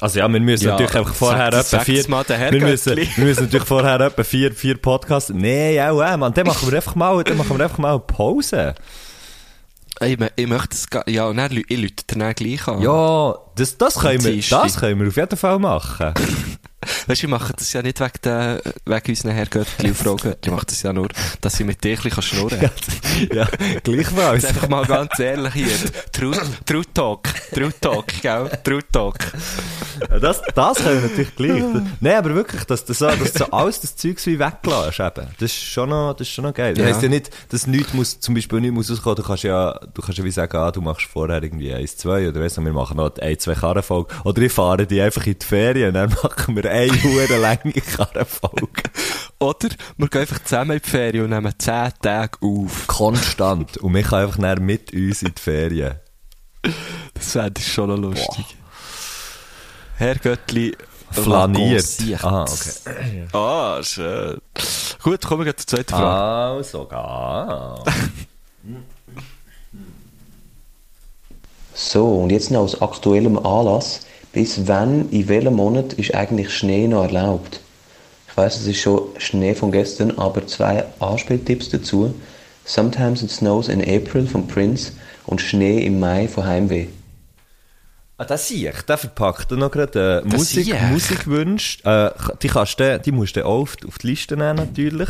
[0.00, 2.08] Also ja, wir müssen Ja, natürlich einfach vorher sag- etwa vier...
[2.08, 5.30] mal den wir, müssen, wir müssen natürlich vorher etwa vier, vier Podcasts...
[5.30, 8.74] Nee, ja, ja, Mann, dann machen wir einfach mal, dann machen wir einfach mal Pause.
[10.00, 12.80] Ich, ich möchte es, ga- ja, und dann, ich dir dann gleich an.
[12.80, 16.14] Ja, das, das, können wir, das können wir auf jeden Fall machen.
[17.06, 20.48] Weißt du, ich mache das ja nicht wegen, der, wegen unseren Herrgöttli und Frau Göttli.
[20.48, 21.08] Ich mache das ja nur,
[21.42, 22.70] dass ich mit dir ein bisschen schnurren kann.
[23.36, 23.46] ja,
[23.82, 24.44] gleichfalls.
[24.44, 25.66] Jetzt einfach mal ganz ehrlich hier.
[26.10, 27.28] True, True Talk.
[27.52, 28.50] True Talk, gell?
[28.64, 29.18] True Talk.
[30.22, 31.62] Das, das können wir natürlich gleich.
[32.00, 35.26] Nein, aber wirklich, dass du so, dass so alles das Zeug wie weglässt, eben.
[35.38, 36.72] Das ist schon noch, das ist schon noch geil.
[36.72, 36.94] Das Ja.
[36.94, 39.16] heisst ja nicht, dass nichts muss, zum Beispiel nichts muss rauskommen.
[39.16, 42.26] Du kannst ja, du kannst ja wie sagen, ah, du machst vorher irgendwie eins, zwei,
[42.26, 44.16] oder weißt du, wir machen noch ein, zwei Karrenfolgen.
[44.24, 48.82] Oder ich fahre die einfach in die Ferien dann machen wir eine hure lange Karrenfolge.
[49.38, 52.86] Oder wir gehen einfach zusammen in die Ferien und nehmen 10 Tage auf.
[52.86, 53.78] Konstant.
[53.78, 55.94] Und wir können einfach dann mit uns in die Ferien.
[57.14, 58.56] Das ich schon noch lustig.
[59.96, 60.76] Herrgöttli
[61.10, 61.82] Flaniert.
[61.82, 62.24] vacanziert.
[62.24, 63.26] Aha, okay.
[63.32, 64.40] Ah, schön.
[65.02, 66.56] Gut, kommen wir zur zweiten Frage.
[66.56, 67.82] Also, ga.
[71.82, 74.00] So, und jetzt noch aus aktuellem Anlass.
[74.34, 77.60] Bis wann, in welchem Monat ist eigentlich Schnee noch erlaubt?
[78.28, 82.14] Ich weiß, es ist schon Schnee von gestern, aber zwei Anspieltipps dazu.
[82.66, 84.92] Sometimes it snows in April von Prince
[85.24, 86.88] und Schnee im Mai von Heimweh.
[88.18, 88.82] Ah, das sehe ich.
[88.82, 90.78] Der verpackt noch gerade äh, Musik.
[90.90, 91.82] Musikwünsche.
[91.84, 92.10] Äh,
[92.42, 95.08] die, kannst du, die musst du auch auf, auf die Liste nehmen, natürlich.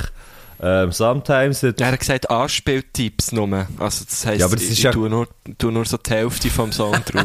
[0.62, 3.66] Ähm, sometimes it, Er hat gesagt, Anspieltipps nur.
[3.78, 5.26] Also, das heisst, Ja, aber das ich, ist ich ja- tue, nur,
[5.58, 7.24] tue nur so die Hälfte vom Song drauf.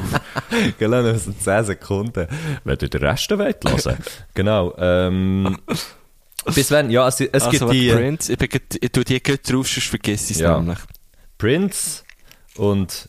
[0.80, 2.28] genau, noch so 10 Sekunden.
[2.64, 3.98] Wenn du den Rest wollt hören.
[4.34, 4.74] genau.
[4.78, 5.58] Ähm,
[6.54, 6.90] bis wenn?
[6.92, 9.88] Ja, es, es also, gibt die Prince, ich, bin, ich tue die gut drauf, sonst
[9.88, 10.58] vergiss ich es Ja.
[10.58, 10.78] nämlich.
[11.38, 12.04] Prince
[12.56, 13.08] und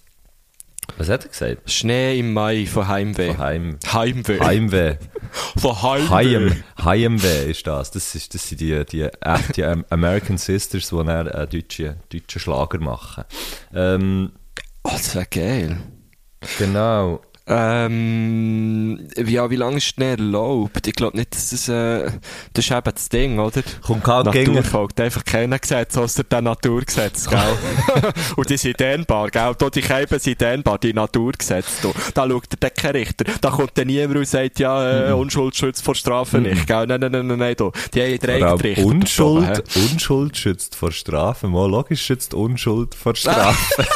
[0.98, 1.70] was hat er gesagt?
[1.70, 3.28] Schnee im Mai von Heimweh.
[3.28, 4.40] Von Heim, Heimweh.
[4.40, 4.96] Heimweh.
[5.58, 6.08] Von Heimweh.
[6.10, 7.90] Heim, Heimweh ist das.
[7.90, 12.38] Das, ist, das sind die, die, äh, die American Sisters, die dann äh, deutsche, deutsche
[12.40, 13.24] Schlager machen.
[13.74, 14.32] Ähm,
[14.84, 15.78] Oh, das wäre geil.
[16.58, 17.20] genau.
[17.48, 20.84] Ähm, ja, wie lange ist Schnee erlaubt?
[20.86, 22.10] Ich glaube nicht, dass das, äh,
[22.52, 23.62] das ist eben das Ding, oder?
[23.82, 27.56] Kommt gegen- Natur folgt einfach keiner Gesetz, außer der Naturgesetz, gell?
[28.34, 29.52] Und die sind dehnbar, gell?
[29.56, 31.90] Da die Käben sind dehnbar, die Naturgesetze, da.
[32.14, 33.24] Da schaut der kein Richter.
[33.40, 36.86] Da kommt dann niemand und sagt, ja, äh, Unschuld schützt vor Strafe nicht, gell?
[36.88, 37.70] Nein, nein, nein, nein, nein, da.
[37.94, 38.84] Die haben allem Richter.
[38.84, 39.62] Unschuld?
[39.92, 41.46] Unschuld schützt vor Strafe.
[41.46, 43.86] Mal logisch schützt Unschuld vor Strafe.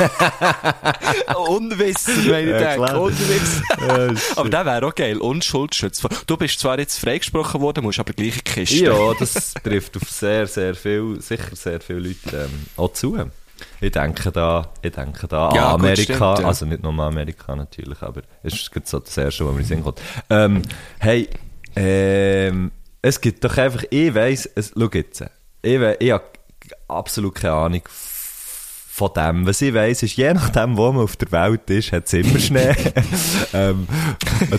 [1.48, 3.00] Unwissen, wenn ich Ja, denke.
[3.00, 3.39] Unwissen.
[3.78, 5.18] Das aber der wäre auch geil.
[5.18, 6.02] Unschuldsschutz.
[6.26, 8.84] Du bist zwar jetzt freigesprochen worden, musst aber gleich in die Kiste.
[8.84, 13.18] ja, das trifft auf sehr, sehr viel, sicher sehr viele Leute ähm, auch zu.
[13.80, 16.02] Ich denke da, ich denke da Ja, an gut, Amerika,
[16.34, 16.46] stimmt, ja.
[16.46, 19.64] also nicht nur an Amerika natürlich, aber es ist so das Erste, was mir in
[19.64, 20.00] den Sinn kommt.
[20.30, 20.62] Ähm,
[20.98, 21.28] hey,
[21.76, 22.70] ähm,
[23.02, 25.24] es gibt doch einfach, ich weiss, es, schau jetzt,
[25.62, 26.24] ich, we- ich habe
[26.88, 27.82] absolut keine Ahnung
[29.00, 29.46] von dem.
[29.46, 32.38] Was ich weiss, ist, je nachdem, wo man auf der Welt ist, hat es immer
[32.38, 32.74] Schnee.
[33.54, 33.88] ähm,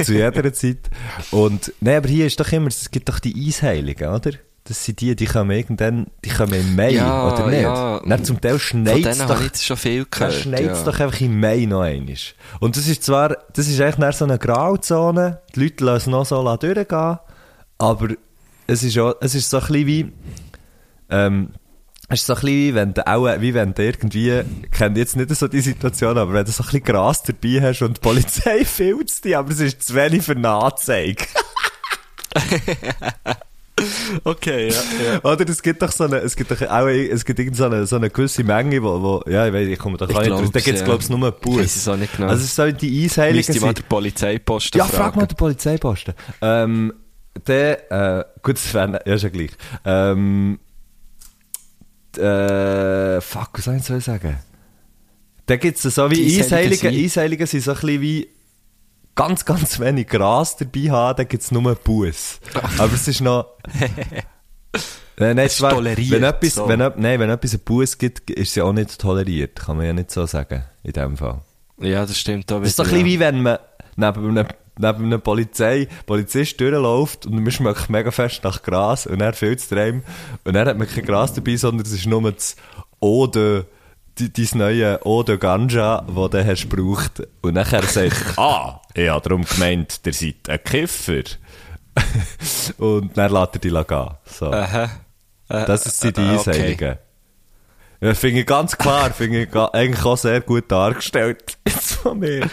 [0.04, 0.90] zu jeder Zeit.
[1.30, 4.32] Und, nein, aber hier ist doch immer, es gibt doch die Eisheiligen, oder?
[4.64, 7.62] Das sind die, die kommen irgendwann, die kommen im Mai, Ja, oder nicht?
[7.62, 8.02] ja.
[8.04, 10.34] Dann zum Teil schneit es doch jetzt schon viel dann gehört.
[10.34, 10.86] schneit es ja.
[10.86, 12.16] doch einfach im Mai noch einmal.
[12.60, 16.08] Und das ist zwar, das ist eigentlich nach so eine Grauzone, die Leute lassen es
[16.08, 17.20] noch so durchgehen,
[17.78, 18.08] aber
[18.66, 20.12] es ist, auch, es ist so ein bisschen wie,
[21.10, 21.52] ähm,
[22.14, 25.16] ist so ein bisschen wie wenn du auch, wie wenn du irgendwie, ich kenne jetzt
[25.16, 28.02] nicht so die Situation, aber wenn du so ein bisschen Gras dabei hast und die
[28.02, 31.26] Polizei filzt dich, aber es ist zu wenig für eine Anzeige.
[34.24, 35.14] Okay, ja.
[35.14, 35.20] ja.
[35.24, 37.86] Oder es gibt doch so eine, es gibt doch auch, es gibt irgend so eine,
[37.88, 40.32] so eine gewisse Menge, wo, wo ja, ich weiß, ich komme da Ich gar nicht
[40.32, 40.52] draus.
[40.52, 40.86] Da gibt es, ja.
[40.86, 41.76] glaube ich, nur einen Ich Bus.
[41.76, 42.28] es auch nicht genau.
[42.28, 45.04] Also, es ist so, die Eisheiligen Müsste ich mal den Polizeiposten Ja, fragen.
[45.04, 46.14] frag mal den Polizeiposten.
[46.42, 46.94] Ähm,
[47.48, 49.52] der, äh, gut, das wäre, ja, schon gleich.
[49.86, 50.60] Ähm,
[52.18, 54.38] äh, fuck, was soll ich sagen?
[55.46, 58.28] Da gibt's so wie Eisheiligen, Eisheiligen sind so ein bisschen wie
[59.16, 62.40] ganz, ganz wenig Gras dabei haben, da gibt's nur einen Bus.
[62.78, 63.58] Aber es ist noch,
[65.22, 66.68] Nein, nein, Es zwar, toleriert, Wenn etwas, so.
[66.68, 69.60] wenn, nein, wenn etwas einen Bus gibt, ist es ja auch nicht toleriert.
[69.60, 71.42] Kann man ja nicht so sagen, in dem Fall.
[71.80, 72.50] Ja, das stimmt.
[72.50, 73.60] Da Das ist so ein bisschen wie wenn man
[73.96, 74.48] neben einem,
[74.78, 79.60] neben einem Polizei, Polizist durchläuft und man schmeckt mega fest nach Gras und er fehlt
[79.60, 80.04] es einem
[80.44, 82.56] und dann hat man kein Gras dabei, sondern es ist nur das
[83.00, 83.66] Ode,
[84.16, 87.24] dein neue Ode Ganja, das du hast gebraucht.
[87.42, 91.24] Und nachher sagt ah, ich habe darum gemeint, ihr seid ein Kiffer.
[92.78, 94.10] und dann lässt er dich gehen.
[94.26, 94.52] So.
[94.52, 94.84] Aha.
[95.50, 96.50] Äh, Das sind die äh, okay.
[96.50, 96.98] Eisheiligen.
[98.00, 101.58] Ja, finde ich ganz klar, finde ich eigentlich auch sehr gut dargestellt.
[101.68, 102.50] Jetzt von mir.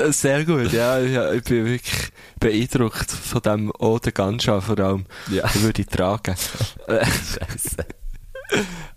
[0.00, 1.32] Äh, Sehr gut, ja, ja.
[1.32, 5.06] Ich bin wirklich beeindruckt von dem Ode Ganja vor allem.
[5.30, 5.46] Ja.
[5.48, 6.34] Den würde ich tragen.
[6.86, 7.76] Äh, Scheiße.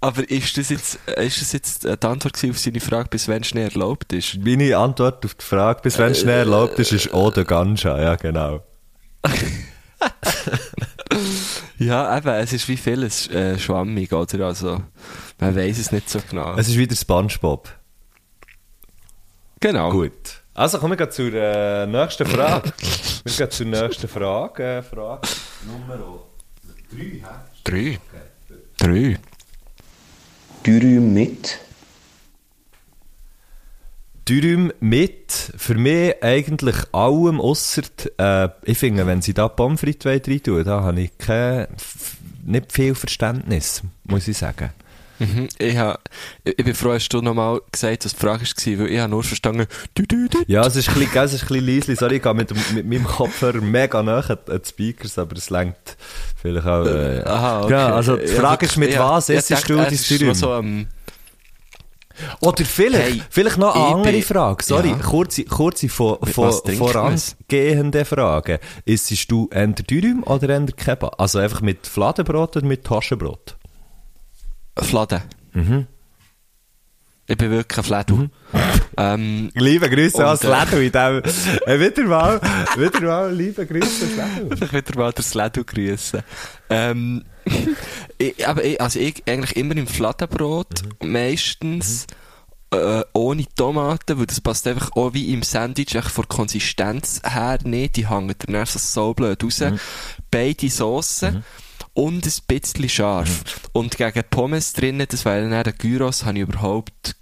[0.01, 3.43] Aber ist das jetzt, äh, ist das jetzt die Antwort auf seine Frage, bis wann
[3.43, 4.39] Schnee erlaubt ist?
[4.43, 8.63] Meine Antwort auf die Frage, bis wenn Schnee erlaubt ist, ist Ode Ganja, ja genau.
[11.77, 14.45] Ja, eben, es ist wie vieles äh, schwammig, oder?
[14.47, 14.81] Also,
[15.39, 16.55] man weiß es nicht so genau.
[16.55, 17.69] Es ist wieder Spongebob.
[19.59, 19.91] genau.
[19.91, 20.42] Gut.
[20.55, 22.71] Also kommen wir zur äh, nächsten Frage.
[23.23, 24.77] wir gehen zur nächsten Frage.
[24.77, 25.27] Äh, Frage
[25.65, 26.21] Nummer
[26.91, 27.23] 3.
[27.63, 27.99] Drei.
[28.77, 29.17] Drei.
[30.63, 31.59] Dürüm mit.
[34.29, 37.81] Dürüm mit, für mich eigentlich allem, ausser,
[38.17, 41.67] äh, ich finde, wenn sie da Pommes frites rein tun, da habe ich kein,
[42.45, 44.69] nicht viel Verständnis, muss ich sagen.
[45.25, 45.47] Mhm.
[45.57, 45.99] Ich, ha,
[46.43, 49.09] ich ich bin froh, hast du nochmal gesagt, was die Frage war, weil ich habe
[49.11, 49.65] nur verstanden,
[49.95, 50.43] du, du, du.
[50.47, 53.03] Ja, es ist ein bisschen, es ist ein bisschen sorry, ich gehe mit, mit meinem
[53.05, 55.97] Kopfhörer mega nah an die Speakers, aber es lenkt
[56.41, 57.71] vielleicht auch, äh, Aha, okay.
[57.71, 60.09] Ja, also die Ja, Frage ist, mit wirklich, was ja, ich du dein es ist
[60.11, 60.33] Dürüm?
[60.33, 60.87] So, ähm,
[62.41, 64.63] Oder vielleicht, Hey, vielleicht noch eine andere bin- Frage.
[64.63, 64.95] Sorry, Ja.
[64.97, 68.59] kurze, kurze vor, vor, vorangehende Frage.
[68.85, 71.19] Isst du eher Dürüm oder eher Kebab?
[71.19, 73.55] Also einfach mit Fladenbrot oder mit Taschenbrot?
[74.77, 75.21] Fladen.
[75.53, 75.87] Mhm.
[77.25, 78.29] Ich bin wirklich ein Fladel.
[78.97, 81.23] Ähm, Liebe Grüße Und, an das äh, Lädel in dem,
[81.65, 82.41] äh, wieder mal,
[82.77, 84.63] wieder mal, liebe Grüße an das Lädel.
[84.67, 86.21] ich wieder mal das Lädel grüßen.
[86.69, 87.23] Ähm,
[88.17, 92.07] ich, aber ich, also ich eigentlich immer im Fladenbrot, meistens
[92.71, 97.21] äh, ohne Tomaten, weil das passt einfach auch wie im Sandwich echt von der Konsistenz
[97.23, 97.95] her nicht.
[97.95, 99.63] Die hängen dann erst so blöd raus.
[100.29, 101.43] Beide Soßen.
[101.93, 103.43] Und ein bisschen scharf.
[103.71, 107.15] Und gegen Pommes drinnen, das wäre dann ein Gyros, habe ich überhaupt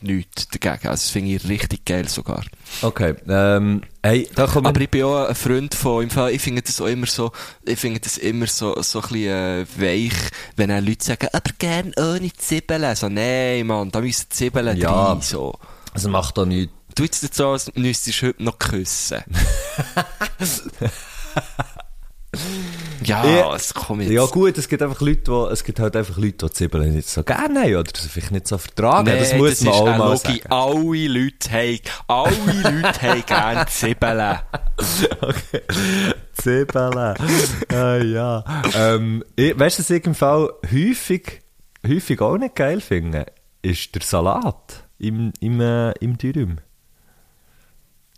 [0.00, 0.88] nichts dagegen.
[0.88, 2.44] Also das finde ich richtig geil sogar.
[2.82, 6.42] Okay, ähm, hey, da kommen Aber ich bin auch ein Freund von, im Fall, ich
[6.42, 7.32] finde das auch immer so,
[7.64, 10.12] ich finde das immer so, so ein bisschen, äh, weich,
[10.56, 12.94] wenn auch Leute sagen, aber gern ohne Zwiebeln.
[12.94, 15.14] So, nein, Mann, da müssen Zwiebeln Ja.
[15.14, 15.58] drin, so.
[15.94, 16.72] es macht da nichts.
[16.94, 19.22] Du jetzt so, als müsstest du heute noch küssen.
[23.04, 23.54] ja, Ja.
[23.54, 24.12] es kommt jetzt.
[24.12, 27.08] Ja gut, es gibt einfach Leute, die, es gibt halt einfach Leute, die Zwiebeln nicht
[27.08, 29.08] so gerne haben oder das vielleicht nicht so vertragen.
[29.10, 30.40] Nee, das muss man ist auch mal sagen.
[30.50, 34.38] Alle Leute haben, alle Leute haben gerne Zwiebeln.
[35.20, 35.62] Okay.
[36.34, 36.96] Zwiebeln.
[36.96, 38.44] ah, ja.
[38.74, 41.40] Ähm, ich, weißt du, was ich im Fall häufig,
[41.86, 43.26] häufig auch nicht geil finde?
[43.62, 46.58] Ist der Salat im, im, äh, im Dürüm.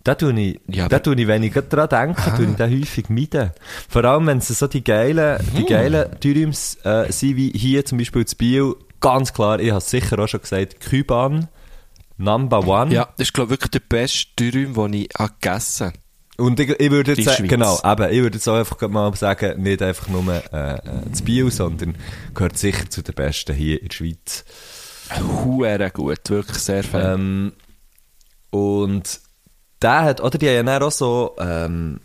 [0.03, 2.81] Da tue ich, Ja, da aber- tue ich, wenn ich dran denke, tue ich den
[2.81, 3.51] häufig meiden.
[3.89, 5.47] Vor allem, wenn es so die geilen, Hm.
[5.57, 8.75] die geilen Dürüms äh, sind, wie hier zum Beispiel zu Biel.
[9.01, 11.49] Ganz klar, ich habe es sicher auch schon gesagt, Küban,
[12.17, 12.93] Number One.
[12.95, 15.97] Ja, das ist, glaube ich, wirklich der beste Dürüm, den ich gegessen habe.
[16.39, 19.63] Und ich, ich würde jetzt sagen, genau, eben, ich würde jetzt auch einfach mal sagen,
[19.63, 20.81] nicht einfach nur äh, äh,
[21.11, 21.95] das Bio, sondern
[22.35, 24.45] gehört sicher zu den Besten hier in der Schweiz.
[25.45, 27.15] Huere gut, wirklich sehr fein.
[27.15, 27.53] Ähm,
[28.51, 29.21] und
[29.83, 32.01] der hat, oder die haben ja auch so, ähm,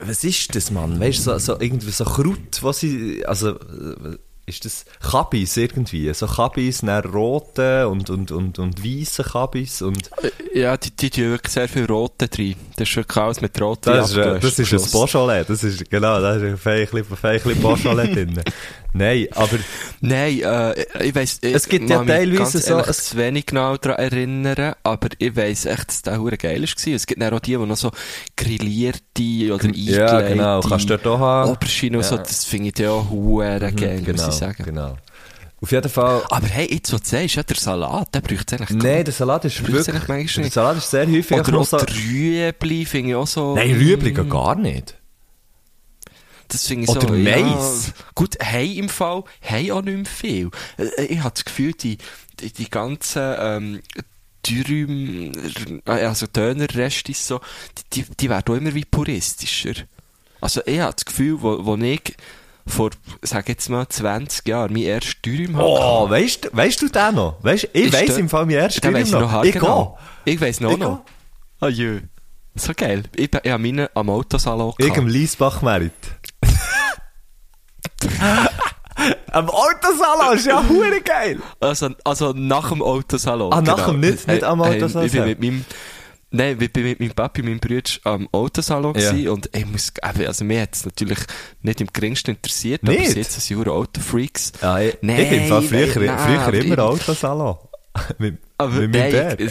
[0.00, 0.98] was ist das, Mann?
[0.98, 6.12] Weißt du, so, so irgendwie so Kraut, was sie, also, äh, ist das Kabis irgendwie?
[6.12, 10.10] So Kabis, dann rote und, und, und, und weisse Kabis und,
[10.54, 12.54] Ja, die, die tun wirklich sehr viel Rote drin.
[12.76, 14.92] Das ist wirklich alles mit Rote Das ist, äh, das ist ein.
[14.92, 18.42] Beaujolais, das ist, genau, da ist ein Feichli, Feichli Beaujolais drin.
[18.96, 19.58] Nein, aber,
[20.02, 23.98] Nein, äh, ich weiss, ich Es gibt ja teilweise so- es- zu wenig genau daran
[23.98, 26.94] erinnern, aber ich weiss echt, dass der hure geil war.
[26.94, 27.90] Es gibt dann auch die, die noch so
[28.36, 31.50] grillierte oder ja, eingelegte genau, kannst du dort auch haben.
[31.50, 32.22] Aubergine und so, Ja.
[32.22, 34.62] das finde ich ja auch hure geil, genau, muss ich sagen.
[34.64, 34.96] genau.
[35.60, 38.58] Auf jeden Fall, Aber hey, jetzt, was du sagst, ja, der Salat, der braucht es
[38.60, 40.50] eigentlich nein, der Salat ist wirklich, der.
[40.50, 43.54] Salat ist sehr häufig Oder auch so, Rüebli finde ich auch so...
[43.54, 44.94] nein, Rüebli gar nicht.
[46.48, 47.14] Das finde ich Oder so...
[47.14, 47.86] Mais.
[47.88, 50.50] Ja, gut, hey im Fall, hey auch nicht mehr viel.
[50.78, 51.98] Äh, Ich habe das Gefühl, die,
[52.40, 53.80] die, die ganzen ähm,
[54.46, 55.32] Dürüm,
[55.86, 57.40] also Dönerreste so,
[57.94, 59.72] die, die, die werden auch immer wie puristischer.
[60.40, 62.14] Also ich habe das Gefühl, wo, wo ich
[62.66, 62.90] vor,
[63.22, 67.14] sag jetzt mal, 20 Jahren mein erstes Dürüm hatte, Oh, weißt, du- weißt du den
[67.14, 67.42] noch?
[67.42, 69.20] Weißt, ich weiss der- im Fall mein erstes Dürüm noch.
[69.32, 69.98] noch Ich genau.
[70.26, 71.04] Ich weiss noch Ich noch.
[71.60, 72.00] Ah jö.
[72.54, 73.02] So geil.
[73.16, 75.92] Ich, bin- ich habe meinen am Autosalon Ich am Liesbach-Merit.
[79.32, 81.40] Am Autosalon ist ja hure geil.
[81.60, 83.52] Also, also nach dem Autosalon.
[83.52, 85.64] Ah, nach dem, nicht- nicht am Autosalon Ich bin mit meinem,
[86.30, 89.10] nein, ich bin mit meinem Papi und meinem Bruder am Autosalon Ja.
[89.10, 91.18] gewesen und ich muss, also mir hat es natürlich
[91.62, 93.10] nicht im geringsten interessiert, aber Nicht?
[93.10, 94.52] sie jetzt sind Euro Autofreaks.
[94.62, 97.56] Ja, ich, Nein, ich bin früher, nein, früher aber immer Autosalon.
[98.18, 99.48] mit, Aber meinem nein, äh,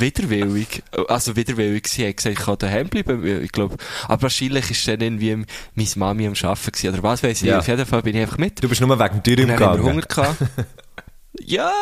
[0.00, 0.82] widerwillig.
[1.08, 1.88] Also widerwillig.
[1.88, 3.42] Sie hat gesagt, ich kann daheim bleiben.
[3.42, 3.76] Ich glaube,
[4.08, 5.44] aber wahrscheinlich ist dann irgendwie
[5.74, 6.94] meine Mami am Arbeiten gewesen.
[6.94, 7.48] Oder was weiß ich.
[7.48, 7.58] Ja.
[7.58, 8.62] Auf jeden Fall bin ich einfach mit.
[8.62, 9.82] Du bist nur wegen dann haben wir gegangen.
[9.82, 10.36] Hunger gehabt.
[11.40, 11.72] ja,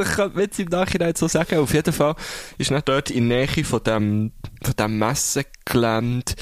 [0.00, 1.58] ich kann jetzt im Nachhinein so sagen.
[1.58, 2.14] Auf jeden Fall
[2.56, 4.32] ist dann dort in der Nähe von dem,
[4.62, 6.34] von dem Messegelände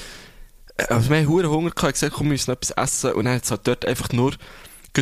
[0.89, 3.13] also wir Huren Hunger gehabt, gesagt, komm, wir müssen etwas essen.
[3.13, 4.33] Und dann hat es halt dort einfach nur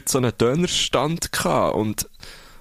[0.05, 1.75] so einen Dönerstand gehabt.
[1.75, 2.09] Und,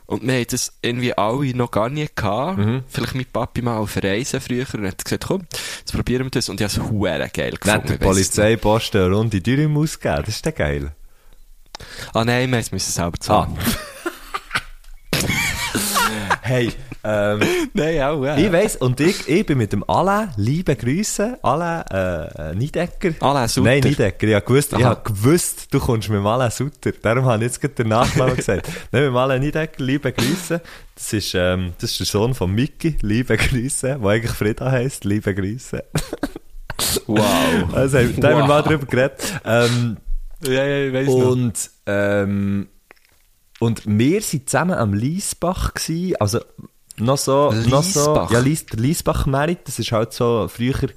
[0.06, 2.60] und wir haben das irgendwie alle noch gar nie gehabt.
[2.88, 4.66] Vielleicht mit Papi mal auf Reisen früher.
[4.74, 5.42] Und hat gesagt, komm,
[5.78, 6.48] jetzt probieren wir das.
[6.48, 7.86] Und ich habe es Huren geil Nicht gefunden.
[7.86, 10.92] der ich weiss Polizeiposten eine Runde Dürüm ausgeben, das ist dann geil.
[12.12, 13.56] Ah nein, wir müssen es selber zahlen.
[16.42, 16.70] Hey,
[17.04, 17.40] ähm,
[17.74, 18.36] Nein, auch, ja.
[18.36, 23.12] ich weiss, und ich, ich bin mit dem Alain, liebe Grüße, Alain, äh, äh, Niedecker.
[23.20, 23.68] Alain Sutter.
[23.68, 24.90] Nein, Niedecker, ich hab gewusst, ich Aha.
[24.90, 26.92] hab gewusst, du kommst mit dem Alain Sutter.
[27.02, 28.66] Darum habe ich jetzt gerade den Nachnamen gesagt.
[28.90, 30.60] Nein, mit dem Alain Niedecker, liebe Grüße.
[30.94, 35.04] Das ist, ähm, das ist der Sohn von Mickey, liebe Grüße, der eigentlich Frieda heisst,
[35.04, 35.84] liebe Grüße.
[37.06, 37.72] Wow.
[37.72, 39.40] Also, da haben wir mal drüber geredet.
[39.44, 39.96] Ähm,
[40.42, 41.30] ja, ja, ich weiss noch.
[41.30, 42.68] und, ähm,
[43.60, 45.72] und wir waren zusammen am Liesbach
[46.18, 46.40] also
[46.96, 48.30] noch so, noch so, Liesbach?
[48.30, 50.90] ja, Lies, der Liesbach Merit, das ist halt so früher ein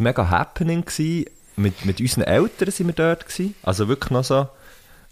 [0.00, 1.26] mega Happening gsi.
[1.56, 3.54] Mit, mit unseren Eltern sind wir dort gsi.
[3.62, 4.48] Also wirklich noch so,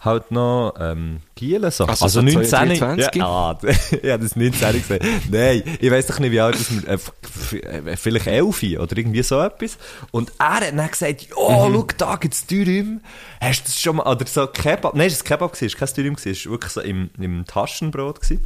[0.01, 1.85] halt noch, ähm, Gielen so.
[1.85, 2.81] Also so 22?
[2.81, 3.59] Ja, ah,
[4.03, 5.05] ja, das 19 gesagt.
[5.31, 9.41] Nein, ich weiss doch nicht, wie alt das äh, äh, vielleicht 11 oder irgendwie so
[9.41, 9.79] etwas.
[10.11, 11.75] Und er hat dann gesagt, oh, Mhm.
[11.75, 13.01] schau, da gibt's Dürüm.
[13.41, 15.87] Hast du das schon mal, oder so Kebab, nein, es war Kebab, gewesen, es war
[15.87, 18.45] kein Dürüm, gewesen, es war wirklich so im, im Taschenbrot gewesen.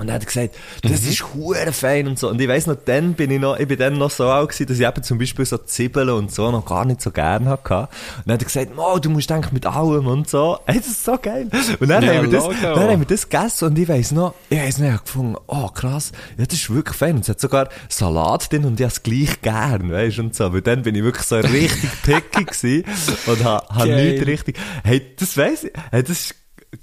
[0.00, 1.08] Und er hat gesagt, das Mhm.
[1.08, 2.28] ist hure fein und so.
[2.28, 4.66] Und ich weiss noch, dann bin ich noch, ich bin dann noch so alt gewesen,
[4.66, 7.74] dass ich eben zum Beispiel so Zwiebeln und so noch gar nicht so gern hatte.
[7.80, 7.88] Und
[8.26, 10.58] dann hat er gesagt, oh, du musst eigentlich mit allem und so.
[10.66, 11.48] Hey, das ist so geil.
[11.80, 12.54] Und dann, Ja, haben, wir das, Logo.
[12.62, 15.36] dann haben wir das gegessen und ich weiss noch, ich weiss noch, ich hab gefunden,
[15.46, 17.16] oh krass, ja, das ist wirklich fein.
[17.16, 20.34] Und es hat sogar Salat drin und ich habe es gleich gern, weißt du, und
[20.34, 20.52] so.
[20.52, 22.84] Weil dann bin ich wirklich so richtig picky gewesen
[23.26, 24.12] und habe ha Geil.
[24.12, 26.34] nichts richtig, hey, das weiss ich, hey, das ist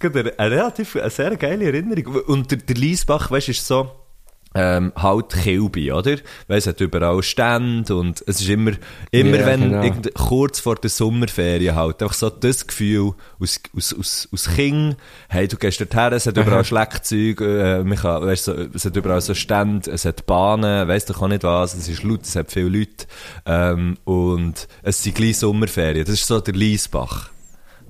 [0.02, 2.16] eine, eine relativ, eine sehr geile Erinnerung.
[2.24, 3.92] Und der, der Liesbach, weißt du, ist so,
[4.56, 6.18] ähm, halt Kilby, oder?
[6.48, 8.72] Weil es hat überall Stände und es ist immer,
[9.12, 10.10] immer Ja, wenn, genau.
[10.16, 14.96] kurz vor der Sommerferien halt, einfach so das Gefühl aus, aus, aus, aus King,
[15.30, 18.96] hey, du gehst dorthin, es hat überall Schleckzeug, äh, man kann, weißt, so, es hat
[18.96, 22.36] überall so Stände, es hat Bahnen, weißt du auch nicht was, es ist laut, es
[22.36, 23.06] hat viele Leute,
[23.46, 27.30] ähm, und es sind gleich Sommerferien, das ist so der Liesbach.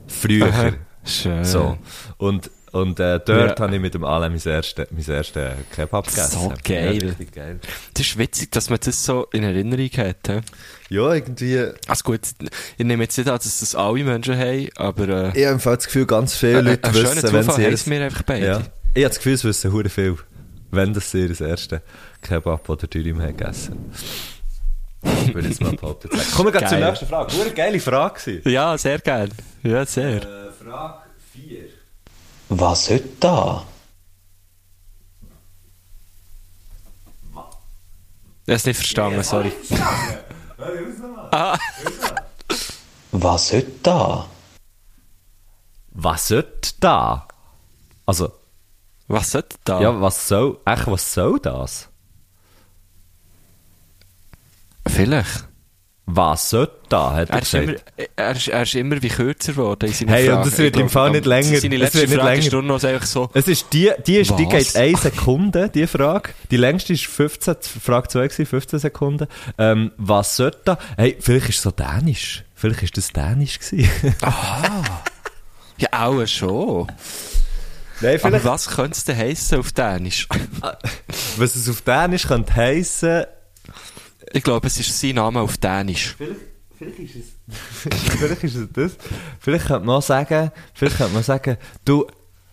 [0.08, 0.48] Früher.
[0.48, 0.72] Aha.
[1.08, 1.44] Schön.
[1.46, 1.78] So.
[2.18, 3.64] Und, und äh, dort Ja.
[3.66, 6.32] habe ich mit dem Alain mein erstes mein erste Kebab gegessen.
[6.40, 7.02] So geil.
[7.02, 7.60] Ja, richtig geil.
[7.94, 10.18] Das ist witzig, dass man das so in Erinnerung hat.
[10.28, 10.40] He?
[10.90, 11.60] Ja, irgendwie.
[11.88, 12.22] Also gut,
[12.78, 15.60] ich nehme jetzt nicht an, dass das alle Menschen haben, aber äh, Ich habe im
[15.60, 18.46] Fall das Gefühl, ganz viele Leute ein wissen, wenn Zufall sie jetzt, wir einfach beide.
[18.46, 18.62] ja.
[18.94, 20.18] Ich habe das Gefühl, es wissen hure viel,
[20.72, 21.82] wenn das sie das erste
[22.22, 23.92] Kebab oder Dürüm haben gegessen.
[25.28, 26.10] Ich würde jetzt mal behaupten.
[26.36, 26.90] Kommen wir gleich zur Geil.
[26.90, 27.34] nächsten Frage.
[27.38, 28.42] Hure geile Frage.
[28.46, 29.30] Ja, sehr gern.
[29.64, 30.24] Ja, sehr.
[30.24, 31.70] Äh, Frage 4.
[32.50, 33.66] Was sollte da?
[38.46, 39.54] Ich habe es nicht verstanden, sorry.
[43.12, 44.28] Was sollte da?
[45.92, 47.28] Was sollte da?
[48.06, 48.34] Also,
[49.08, 49.80] Was sollte da?
[49.82, 51.88] ja, was soll, echt, was soll das?
[54.86, 55.47] Vielleicht.
[56.10, 57.68] Was sollte da, hat er Er ist, gesagt.
[57.68, 60.50] immer, er, ist, er ist immer wie kürzer geworden in seinen Hey, und Fragen.
[60.50, 61.60] das wird Ich im Fall glaub, nicht länger.
[61.60, 62.64] Seine Es letzte wird nicht Frage ist länger.
[62.64, 66.30] nur noch so, Es ist die, die, ist, die geht eine Sekunde, die Frage.
[66.50, 69.28] Die längste ist 15, Frage 2 gewesen, 15 Sekunden.
[69.58, 70.78] Ähm, was sollte da?
[70.96, 72.46] Hey, vielleicht ist es so dänisch.
[72.56, 73.90] Vielleicht ist das dänisch gewesen.
[75.78, 76.88] ja auch schon.
[78.00, 80.28] Nein, Aber was könnte es denn heissen auf Dänisch?
[81.38, 83.26] was es auf dänisch könnte heissen,
[84.34, 86.16] Ich glaube, es ist sein Name auf Dänisch.
[86.78, 87.26] vielleicht ist es,
[88.18, 88.98] vielleicht ist es das.
[89.40, 92.08] Vielleicht könnte man auch sagen, vielleicht könnte man sagen, du,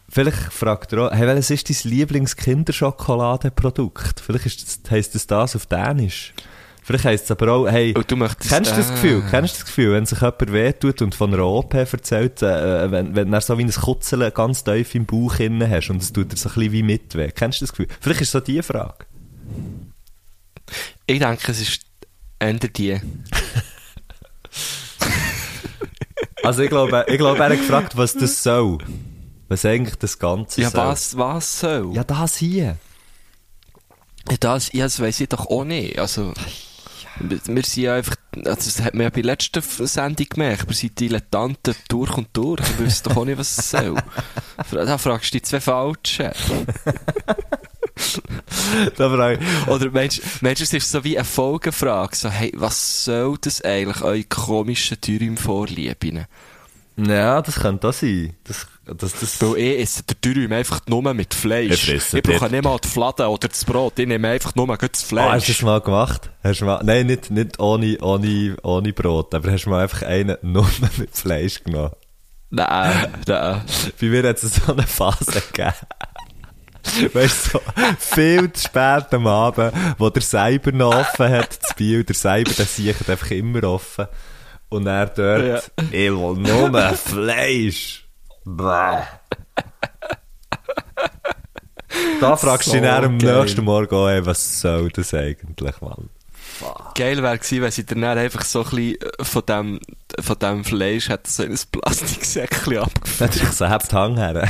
[0.09, 4.21] vielleicht fragt er auch, hey, welches ist dein Lieblings-Kinderschokoladenprodukt?
[4.21, 6.33] Vielleicht ist das, heisst das das auf dänisch.
[6.83, 9.23] Vielleicht heisst es aber auch, hey, Und du möchtest, Kennst du das äh, Gefühl?
[9.31, 13.17] Kennst du das Gefühl, wenn sich jemand wehtut und von einer OP erzählt, äh, wenn,
[13.17, 16.31] wenn du so wie ein Kutzeln ganz tief im Bauch innen hast und es tut
[16.31, 17.31] dir so ein bisschen wie mit weh?
[17.35, 17.89] Kennst du das Gefühl?
[18.01, 19.07] Vielleicht ist es so die Frage.
[21.07, 21.81] Ich denke, es ist
[22.39, 23.01] eher die.
[26.43, 28.77] Also ich glaube, ich glaube, er hat gefragt, was das soll.
[29.49, 30.87] Was eigentlich das Ganze Ja, soll.
[30.87, 31.95] was, was soll?
[31.95, 32.77] Ja, das hier.
[34.31, 35.99] Ja, das, ja, das weiss ich doch auch nicht.
[35.99, 36.35] Also,
[37.21, 40.75] wir sind ja einfach, also das hat man ja bei der letzten Sendung gemerkt, wir
[40.75, 42.61] sind Dilettanten durch und durch.
[42.79, 43.95] Wir wissen doch auch nicht, was es soll.
[44.71, 46.31] Da fragst du die zwei Falschen.
[48.97, 52.17] Da frage ich, Oder meinst, meinst du, es ist so wie eine Folgefrage?
[52.17, 56.27] So, hey, was soll das eigentlich, eure komischen Dürüm vorlieben?
[56.97, 58.35] Ja, das könnte auch sein.
[58.45, 61.89] Das, das, das, Weil ich esse den Dürüm einfach nur mit Fleisch.
[61.89, 63.99] Ich Ich brauche nicht mal die Fladen oder das Brot.
[63.99, 65.47] Ich nehme einfach nur das Ah, hast du Fleisch.
[65.49, 66.31] das mal gemacht?
[66.45, 70.03] Hast du mal, nein, nicht, nicht ohne, ohne, ohne Brot, aber hast du mal einfach
[70.03, 70.69] einen nur
[70.99, 71.91] mit Fleisch genommen?
[72.51, 73.63] nein, nein.
[74.01, 75.75] Bei mir hat es so eine Phase gegeben.
[77.13, 77.61] Weißt du, so
[77.99, 82.53] viel zu spät am Abend, wo der Cyber noch offen hat, das Biel, der Cyber,
[82.53, 84.07] der sieht einfach immer offen.
[84.69, 88.07] Und er dort, ich will nur Fleisch.
[88.45, 89.03] Bäh.
[92.21, 93.41] Da fragst du So dich dann am geil.
[93.41, 96.11] nächsten Morgen auch, ey, was soll das eigentlich, Mann?
[96.95, 99.81] Geil wäre gewesen, wenn sie dann einfach so ein bisschen äh, von dem,
[100.21, 103.21] von dem Fleisch hat so in ein Plastiksäckchen abgefüllt.
[103.33, 104.49] Natürlich selbst Hang her.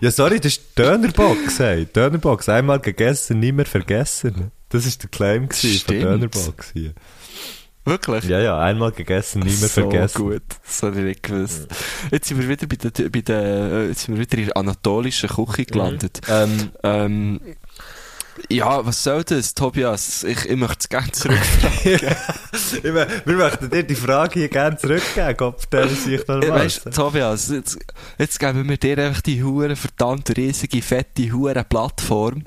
[0.00, 1.86] Ja, sorry, das ist Dönerbox, ey.
[1.86, 4.50] Dönerbox, einmal gegessen, nie mehr vergessen.
[4.68, 5.70] Das ist der Claim von.
[5.88, 6.94] Dönerbox hier.
[7.84, 8.24] Wirklich?
[8.24, 10.18] Ja, ja, einmal gegessen, nie mehr so vergessen.
[10.22, 10.42] gut.
[10.64, 11.66] Das habe ich nicht gewusst.
[12.10, 14.56] Jetzt sind wir wieder bei der, bei der, äh, jetzt sind wir wieder in der
[14.56, 16.20] anatolischen Küche gelandet.
[16.28, 17.40] Ähm, Ähm,
[18.48, 20.24] ja, was soll das, Tobias?
[20.24, 21.38] Ich, ich möchte es gerne zurück.
[21.84, 26.86] ich mein, wir möchten dir die Frage hier gerne zurückgeben, stellen Sie sich noch Weißt
[26.86, 26.94] du, was.
[26.94, 27.78] Tobias, jetzt,
[28.18, 32.44] jetzt geben wir dir einfach die hure verdammt riesige, fette, hure Plattform.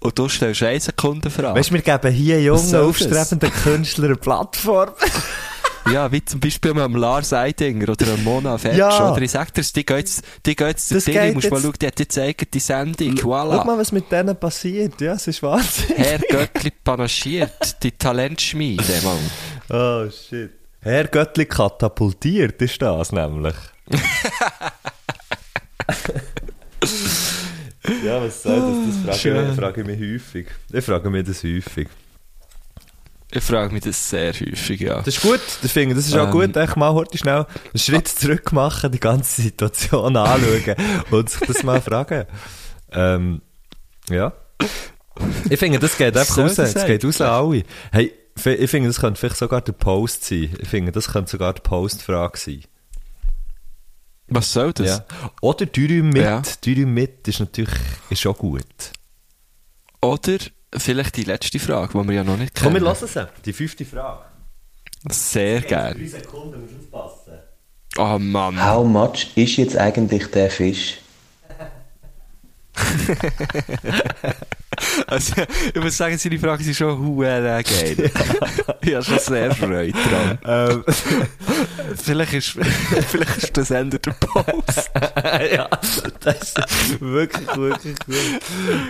[0.00, 1.58] Und du stellst eine Sekunde Frage.
[1.58, 4.90] Weißt du, wir geben hier jungen, aufstrebenden Künstlern eine Plattform.
[5.92, 8.76] Ja, wie zum Beispiel am Lars Eidinger oder am Mona Fetsch.
[8.76, 9.12] Ja.
[9.12, 11.74] Oder ich sag dir's, die geht jetzt, die geht jetzt, Ding, geht musst mal schauen,
[11.80, 13.64] die hat jetzt eigene Sendung, Schau voilà.
[13.64, 15.00] mal, was mit denen passiert.
[15.00, 15.96] Ja, es ist Wahnsinn.
[15.96, 19.18] Herr Göttli panaschiert, die Talentschmiede, Mann.
[19.70, 20.50] Oh, shit.
[20.80, 23.54] Herr Göttli katapultiert ist das nämlich.
[28.04, 28.76] ja, was soll das?
[28.86, 29.50] Das frage, Schön.
[29.50, 30.46] ich, frage ich mich häufig.
[30.72, 31.88] Ich frage mich das häufig.
[33.36, 34.98] Ich frage mich das sehr häufig, ja.
[34.98, 36.30] Das ist gut, ich finde, das ist auch Ähm.
[36.30, 40.76] gut, echt mal heute schnell einen Schritt zurück machen, die ganze Situation anschauen
[41.10, 42.26] und sich das mal fragen.
[42.92, 43.42] Ähm,
[44.08, 44.32] ja.
[45.50, 47.64] Ich finde, das geht einfach raus, das das geht raus an alle.
[47.90, 50.54] Hey, ich finde, das könnte vielleicht sogar der Post sein.
[50.60, 52.62] Ich finde, das könnte sogar die Postfrage sein.
[54.28, 54.88] Was soll das?
[54.88, 55.04] Ja.
[55.40, 56.22] Oder Dürüm mit.
[56.22, 56.42] Ja.
[56.64, 57.74] Dürüm mit ist natürlich
[58.10, 58.64] ist auch gut.
[60.00, 60.38] Oder
[60.76, 62.74] vielleicht die letzte Frage, die wir ja noch nicht Komm, kennen.
[62.76, 63.18] wir lassen es.
[63.44, 64.24] Die fünfte Frage.
[65.10, 66.06] Sehr gerne.
[66.08, 67.38] Sekunden, musst aufpassen.
[67.96, 68.64] Oh Mann.
[68.64, 70.98] How much ist jetzt eigentlich der Fisch?
[75.06, 75.34] Also,
[75.74, 78.10] ich muss sagen, seine Fragen sind schon huere geil.
[78.80, 80.38] ich habe schon sehr Freude dran.
[80.44, 80.84] Ähm,
[82.02, 82.48] Vielleicht ist,
[83.08, 84.90] vielleicht ist das Ende der Post.
[85.52, 85.68] ja,
[86.20, 88.42] das ist wirklich, wirklich gut.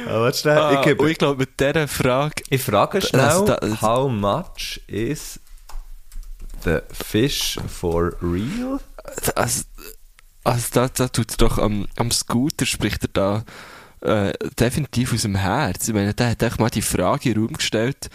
[0.08, 3.80] Aber schnell, Ah, ich, gebe, ich glaube, mit dieser Frage, ich frage schnell, Also, da-
[3.82, 5.40] how much is
[6.64, 8.80] the fish for real?
[9.34, 9.62] also,
[10.44, 13.44] also da, da tut er doch am, am Scooter, spricht er da
[14.04, 15.88] äh, definitiv aus dem Herz.
[15.88, 18.10] Ich meine, der hat echt mal die Frage in den Raum gestellt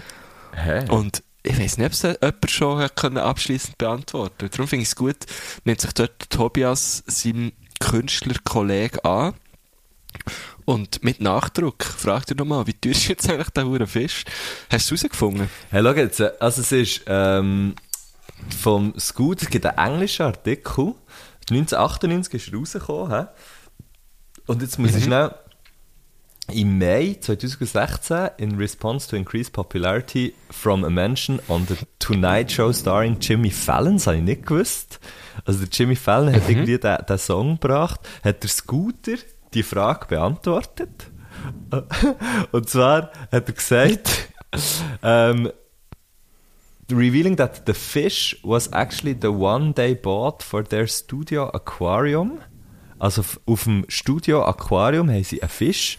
[0.54, 0.90] Hä?
[0.90, 5.18] und ich weiß nicht, ob es jemand schon abschließend beantworten Darum finde ich es gut,
[5.64, 9.34] nimmt sich dort Tobias seinen Künstlerkollegen an
[10.66, 14.26] und mit Nachdruck fragt er nochmal, wie teuer ist jetzt eigentlich der hure Fisch?
[14.70, 15.50] Hast du es herausgefunden?
[15.72, 20.94] Hey, schau jetzt, äh, also es ist vom Scoot, es gibt einen englischen Artikel,
[21.50, 23.26] 1998 ist er rausgekommen, hä?
[24.46, 25.34] und jetzt muss ich schnell,
[26.50, 32.72] im Mai 2016, in response to increased popularity from a mention on the Tonight Show
[32.72, 35.00] starring Jimmy Fallon, das habe ich nicht gewusst,
[35.46, 39.16] also der Jimmy Fallon hat irgendwie den, den Song gebracht, hat der Scooter
[39.54, 41.08] die Frage beantwortet,
[42.52, 44.30] und zwar hat er gesagt,
[45.04, 45.52] ähm,
[46.92, 52.40] revealing that the fish was actually the one they bought for their studio aquarium.
[53.00, 55.98] Also auf dem Studio Aquarium haben sie einen Fisch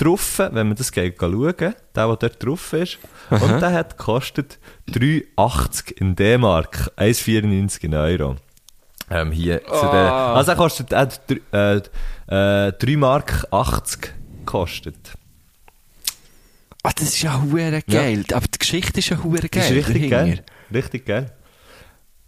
[0.00, 2.98] drauf, wenn man das geht schauen, der, der dort drauf ist.
[3.30, 4.58] Und der hat gekostet
[4.90, 8.36] 3,80 in D-Mark, 1,94 in Euro.
[9.10, 10.34] Ähm, hier zu der, Ah.
[10.34, 11.20] also er kostet, er hat
[12.28, 14.96] äh, äh, 3 Mark 80 gekostet.
[16.82, 18.24] Ah, das ist ja hure geil.
[18.32, 19.50] Aber die Geschichte ist ja hure geil.
[19.52, 20.42] Das ist richtig dahinter.
[20.42, 20.44] geil.
[20.72, 21.32] Richtig geil.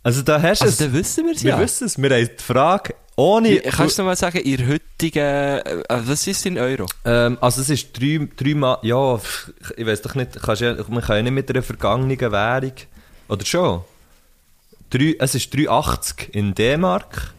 [0.03, 0.79] Also da hast du Also, es.
[0.79, 1.61] dann wissen wir es Wir ja.
[1.61, 1.97] wissen es.
[2.01, 3.51] Wir haben die Frage ohne...
[3.51, 6.87] Wie- Kannst du noch mal sagen, ihr heutigen, äh, was ist in Euro?
[7.05, 8.79] ähm, also es ist drei, drei Mal...
[8.83, 9.21] Ja,
[9.77, 12.73] ich weiß doch nicht, kannst ja, man kann ja nicht mit einer vergangenen Währung...
[13.29, 13.83] Oder schon?
[14.91, 17.33] Drei, es ist 3,80 in D-Mark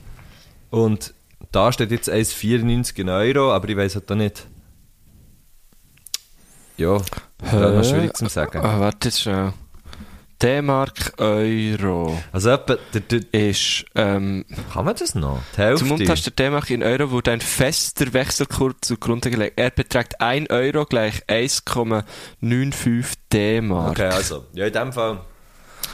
[0.72, 1.14] und
[1.52, 4.48] da steht jetzt 1,94 in Euro, aber ich weiß halt auch nicht...
[6.78, 7.00] Ja,
[7.40, 8.60] das ist schwierig zu sagen.
[8.64, 9.54] Ah, warte schon.
[10.42, 15.42] D-Mark, Euro Also etwa, der, der, ist, ähm, kann man das noch?
[15.54, 15.80] Die Hälfte?
[15.80, 19.60] zum Montage der D-Mark in Euro wurde ein fester Wechselkurs zugrunde gelegt.
[19.60, 23.92] Er beträgt 1 Euro gleich 1,95 D-Mark.
[23.92, 25.22] Okay, also, ja, in dem Fall.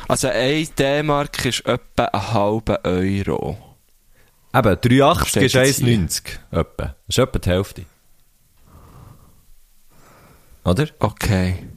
[0.08, 3.58] Also 1 D-Mark ist etwa ein halber Euro.
[4.54, 6.00] Eben, 3,80 Steht ist jetzt hier.
[6.00, 6.22] 1,90.
[6.52, 6.84] Etwa.
[6.84, 7.86] Das ist etwa die Hälfte.
[10.64, 10.88] Oder?
[11.00, 11.68] Okay.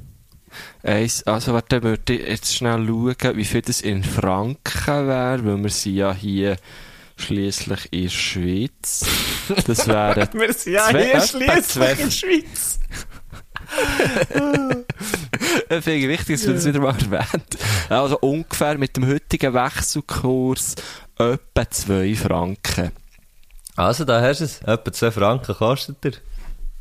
[0.82, 5.62] Eins, also warte, würde ich jetzt schnell schauen, wie viel das in Franken wäre, weil
[5.62, 6.56] wir sind ja hier
[7.16, 9.04] schließlich in der Schweiz.
[9.66, 12.80] Das wären Wir sind ja hier schliesslich in der Schweiz.
[15.68, 17.58] Ich finde wichtig, dass wir das wieder mal erwähnt.
[17.88, 20.74] Also ungefähr mit dem heutigen Wechselkurs
[21.18, 22.92] etwa 2 Franken.
[23.76, 24.60] Also, da hast du es.
[24.62, 26.12] Etwa 2 Franken kostet der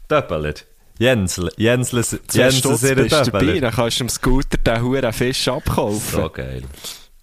[0.10, 0.54] Döppeler.
[1.00, 3.62] Jensel, Zwei Jensel, Stutz sehr bist du dabei, Döppeler.
[3.62, 6.22] dann kannst du im Scooter den huren Fisch abkaufen.
[6.22, 6.64] So geil.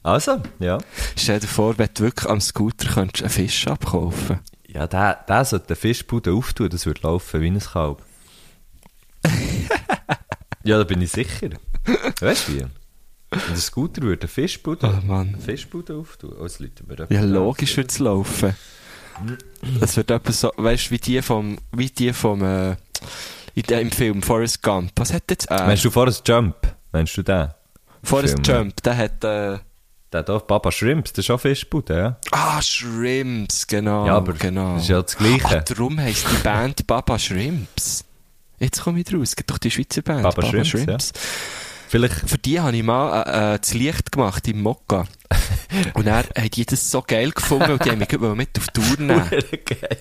[0.03, 0.79] Also, ja.
[1.17, 5.45] Stell dir vor, wenn du wirklich am Scooter könntest einen Fisch abkaufen Ja, der, der
[5.45, 8.03] sollte den Fischbude auftun, das würde laufen wie ein Kalb.
[10.65, 11.51] ja, da bin ich sicher.
[12.21, 12.63] Weißt du wie?
[13.31, 15.37] Und der Scooter würde einen Fischbude, Oh Mann.
[15.39, 16.35] Fischbude auftun.
[16.41, 18.55] Jetzt läuten wir Ja, logisch würde es laufen.
[19.81, 22.77] Es wird etwas so, weißt du, wie die vom, wie die vom, äh,
[23.59, 24.93] in dem Film Forrest Gump.
[24.97, 25.67] Was hat jetzt er?
[25.67, 26.55] Meinst du Forrest Jump?
[26.93, 27.49] Meinst du den?
[28.05, 29.59] Forrest Film, Jump, der hat, äh,
[30.13, 32.17] Der da, Papa Shrimps, das ist auch Fischbude, ja?
[32.31, 34.07] ah, Shrimps, genau.
[34.07, 34.75] ja, aber genau.
[34.75, 35.45] das ist ja das Gleiche.
[35.45, 38.05] Ach, darum heisst die Band Baba Shrimps.
[38.61, 39.35] Jetzt komme ich raus.
[39.35, 40.23] Gibt doch die Schweizer Band.
[40.23, 41.13] Baba Shrimps,
[41.89, 45.07] Vielleicht, Für die habe ich mal äh, äh, das Licht gemacht im Mokka.
[45.95, 48.81] Und dann haben die das so geil gefunden und die haben mich mit auf die
[48.81, 49.29] Tour nehmen.
[49.65, 49.99] geil.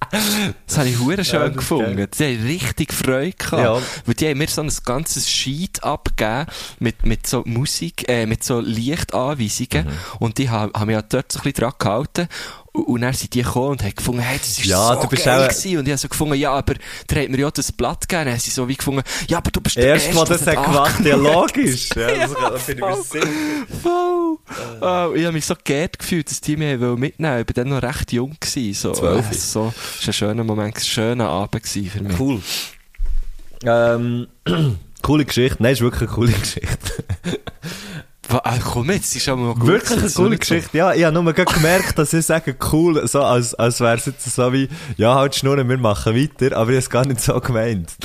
[0.66, 1.96] Das habe ich hure schön Ja, gefunden.
[1.96, 2.08] geil.
[2.18, 3.62] Die haben richtig Freude gehabt.
[3.62, 3.78] Ja.
[4.06, 6.46] Weil die haben mir so ein ganzes Sheet abgegeben
[6.78, 9.86] mit, mit so Musik, äh, mit so Lichtanweisungen.
[9.86, 9.92] Mhm.
[10.20, 12.28] Und die haben, haben mich auch dort so ein bisschen dran gehalten.
[12.76, 15.78] Und, dann sind die gekommen und haben gefunden, hey, das ist Ja, so geil gewesen.
[15.78, 16.74] Und ich habe so gefunden, ja, aber
[17.08, 18.24] der hat mir ja das Blatt gegeben.
[18.24, 20.56] Dann haben sie so wie gefunden, ja, aber du bist der erst Erste, das der
[20.56, 21.88] hat das gemacht, ja, angenommen logisch.
[21.94, 24.38] Ja, das Ja, bin ich mir voll.
[24.80, 27.44] Oh, ich habe mich so geehrt gefühlt, dass die mich mitnehmen.
[27.48, 28.36] Ich war dann noch recht jung.
[28.40, 28.92] Gewesen, so.
[28.92, 29.30] Zwölf.
[29.30, 29.72] Äh, so.
[29.76, 32.18] Das war ein schöner Moment, ein schöner Abend gewesen für mich.
[32.18, 32.42] Cool.
[33.64, 34.26] Ähm,
[35.02, 35.62] coole Geschichte.
[35.62, 37.04] Nein, ist wirklich eine coole Geschichte.
[38.28, 39.66] Ah, komm jetzt, ist aber noch gut.
[39.66, 40.38] Wirklich eine coole.
[40.38, 40.76] Geschichte.
[40.76, 44.24] Ja, ich habe nur gemerkt, dass ich sage cool, so als, als wäre es jetzt
[44.24, 47.38] so wie, ja, halt Schnurren, wir machen weiter, aber ich habe es gar nicht so
[47.40, 47.92] gemeint.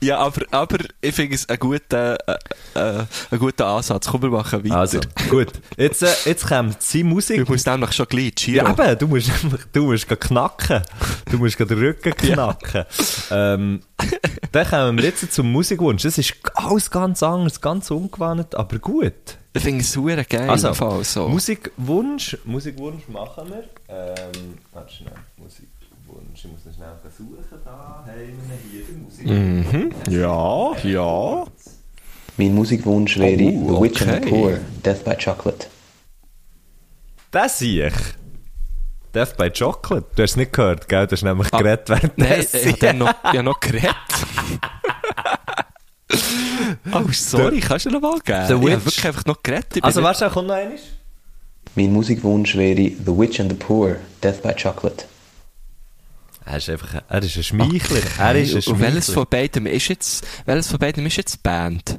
[0.00, 2.36] Ja, aber, aber ich finde es ein guter, äh,
[2.74, 4.06] äh, ein guter Ansatz.
[4.06, 4.76] Komm, wir machen weiter.
[4.76, 5.00] Also,
[5.30, 5.48] gut.
[5.78, 7.46] Jetzt, äh, jetzt kommt seine Musik.
[7.46, 8.66] Du musst nämlich schon gleich, Giro.
[8.66, 9.30] Ja, eben, du musst,
[9.72, 10.82] du musst knacken.
[11.30, 12.84] Du musst den Rücken knacken.
[13.30, 13.80] Ähm,
[14.52, 16.02] dann kommen wir jetzt zum Musikwunsch.
[16.02, 19.38] Das ist alles ganz anders, ganz ungewohnt, aber gut.
[19.52, 20.50] Ich finde es super geil.
[20.50, 21.28] Also, Fall, so.
[21.28, 23.64] Musikwunsch, Musikwunsch machen wir.
[23.88, 27.60] Ähm, warte schnell, Musikwunsch, ich muss ihn schnell suchen.
[27.64, 28.10] Da haben
[28.48, 29.72] wir hier den Musikwunsch.
[29.72, 30.12] Mhm.
[30.12, 31.44] Ja, ja.
[32.36, 34.30] Mein Musikwunsch wäre Oh, The Witch and the okay.
[34.30, 35.66] Poor, Death by Chocolate.
[37.30, 37.94] Das sehe ich.
[39.14, 40.06] Death by Chocolate.
[40.16, 41.06] Du hast es nicht gehört, gell?
[41.06, 42.68] Du hast nämlich Ah, geredet Nein, währenddessen.
[42.68, 43.94] ich habe noch, ich hab noch geredet.
[46.92, 48.46] oh, sorry, kannst du noch mal geben?
[48.46, 49.82] The Ich habe wirklich einfach noch geredet.
[49.82, 50.80] Also, nicht- warte, kommt noch eines?
[51.76, 55.04] Mein Musikwunsch wäre The Witch and the Poor, Death by Chocolate.
[56.46, 58.00] Er ist einfach, er ist ein Schmeichler.
[58.18, 59.14] Er ist ein Und welches Schmeichler.
[59.14, 61.98] von beiden ist jetzt, welches von beiden ist jetzt Band?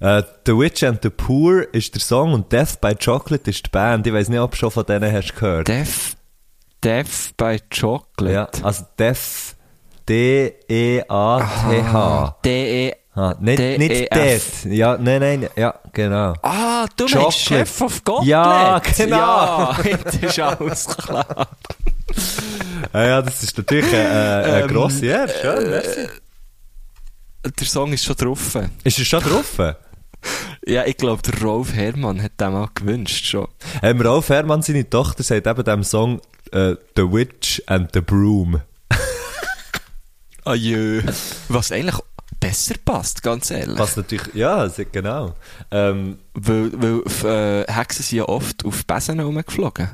[0.00, 3.70] Äh, the Witch and the Poor ist der Song und Death by Chocolate ist die
[3.70, 4.06] Band.
[4.06, 5.66] Ich weiß nicht, ob du schon von denen hast gehört.
[5.68, 6.16] Death,
[6.84, 8.32] Death by Chocolate.
[8.34, 9.56] ja, also Death,
[10.10, 12.34] E D-E-A-T-H.
[12.44, 13.78] D-E, Ah, nicht, D-E-F.
[13.78, 14.64] nicht Death.
[14.72, 16.34] Ja, nein, nein, ja, genau.
[16.42, 17.22] Ah, du Chocolate.
[17.24, 18.24] meinst Chef of God?
[18.24, 19.16] Ja, genau.
[19.16, 21.48] Ja, jetzt ist alles klar.
[22.92, 25.28] Ah, ja, das ist natürlich äh, äh, Ähm, grosse Ehre.
[25.42, 26.06] Schön, merci.
[27.58, 28.56] Der Song ist schon drauf.
[28.84, 29.58] Ist er schon drauf?
[30.66, 33.48] Ja, ich glaube, der Rolf Herrmann hat den mal gewünscht schon.
[33.82, 36.20] Ähm, Ralf Herrmann, seine Tochter, sagt eben dem Song
[36.52, 38.60] äh, The Witch and the Broom.
[40.44, 41.02] Ajö.
[41.48, 41.98] Was eigentlich
[42.40, 43.78] besser passt, ganz ehrlich.
[43.78, 45.34] Was natürlich, ja, genau.
[45.70, 49.88] Ähm, Weil, weil äh, Hexen sind ja oft auf Besen rumgeflogen.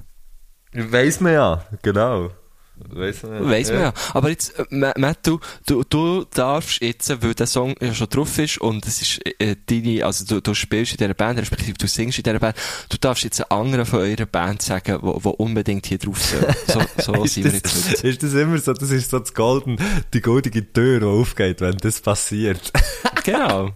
[0.73, 2.31] weiss man ja, genau.
[2.77, 3.51] Weiss man ja.
[3.51, 3.93] Weiss man ja.
[4.15, 7.95] Aber jetzt, äh, Ma- Matt, du, du, du darfst jetzt, äh, weil der Song ja
[7.95, 11.39] schon drauf ist und es ist äh, deine, also du, du spielst in dieser Band,
[11.39, 12.57] respektive du singst in dieser Band,
[12.89, 16.49] du darfst jetzt einen anderen von eurer Band sagen, wo, wo unbedingt hier drauf soll.
[16.67, 18.09] So, so Ist sind wir jetzt heute.
[18.09, 19.77] ist das immer so, das ist so das Golden,
[20.13, 22.73] die goldige Tür, die aufgeht, wenn das passiert.
[23.25, 23.71] Genau.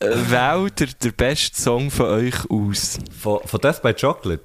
[0.00, 2.98] äh, wählt der, der beste Song von euch aus?
[3.20, 4.44] Von, von Death by Chocolate.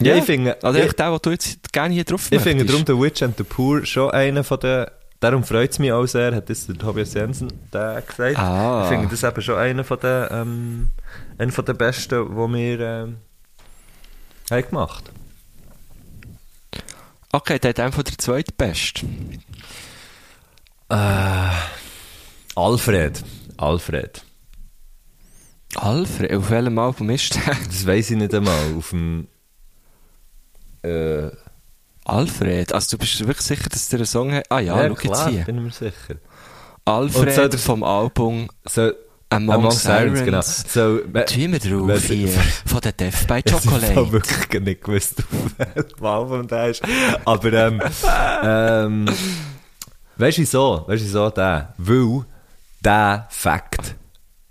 [0.00, 2.84] Ja, ich finde, Also ich, der, den du jetzt gerne hier drauf ich finde darum
[2.86, 4.86] The Witch and the Poor schon einer von den,
[5.20, 8.38] darum freut es mich auch sehr, hat das der Tobias Jensen der gesagt.
[8.38, 8.82] Ah.
[8.84, 10.88] Ich finde das eben schon einer von den, ähm,
[11.38, 13.16] einer von den besten, die wir ähm,
[14.50, 15.10] haben gemacht
[17.32, 19.06] Okay, der hat einfach der zweite Beste.
[22.56, 23.22] Alfred.
[23.56, 24.24] Alfred.
[25.76, 27.54] Alfred, auf welchem Album ist der?
[27.66, 28.74] Das weiß ich nicht einmal.
[28.76, 29.28] Auf dem.
[30.82, 31.30] Äh,
[32.04, 34.44] Alfred, also du bist wirklich sicher, dass der einen Song hat?
[34.50, 35.44] Ah ja, schau klar, jetzt hier.
[35.44, 36.16] bin ich mir sicher.
[36.84, 38.90] Alfred so der- vom Album So,
[39.32, 40.24] Among, Among Sirens.
[40.24, 40.40] Genau.
[40.42, 42.28] So, Tun wir drauf hier.
[42.66, 44.12] Von der Death by Ich habe Chocolate.
[44.12, 46.82] wirklich nicht gewusst, auf welchem Album der ist.
[47.24, 47.80] Aber, ähm,
[48.42, 49.08] ähm,
[50.16, 50.84] weißt du wieso?
[50.88, 51.74] Weißt du wieso der?
[51.78, 52.24] Weil
[52.80, 53.94] der Fakt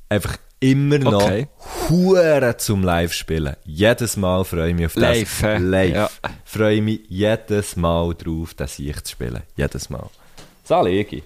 [0.08, 1.48] einfach immer noch Okay.
[1.90, 3.56] Hure zum Live-Spielen.
[3.66, 5.02] Jedes Mal freue ich mich auf das.
[5.02, 5.58] Live, hä?
[5.58, 5.94] Live.
[5.96, 6.10] Ja.
[6.46, 9.42] Freue ich mich jedes Mal drauf, das ich zu spielen.
[9.56, 10.10] Jedes Mal.
[10.64, 11.24] Sali, Igi.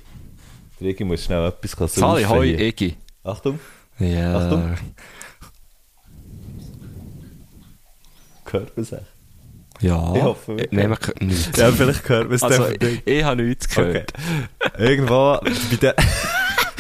[0.80, 2.54] Der Igi muss schnell etwas saufen Sali, hoi.
[2.54, 2.96] Iggy.
[3.24, 3.60] Achtung.
[4.00, 4.38] Ja.
[4.38, 4.78] Achtung.
[8.52, 9.00] Hört man sich?
[9.82, 10.14] Ja.
[10.16, 11.58] Ich hoffe, wir Ich nehme nichts.
[11.58, 13.88] Ja, vielleicht hört man es Also, ich, ich habe nichts Okay.
[13.88, 14.14] gehört.
[14.78, 15.96] Irgendwo bei der...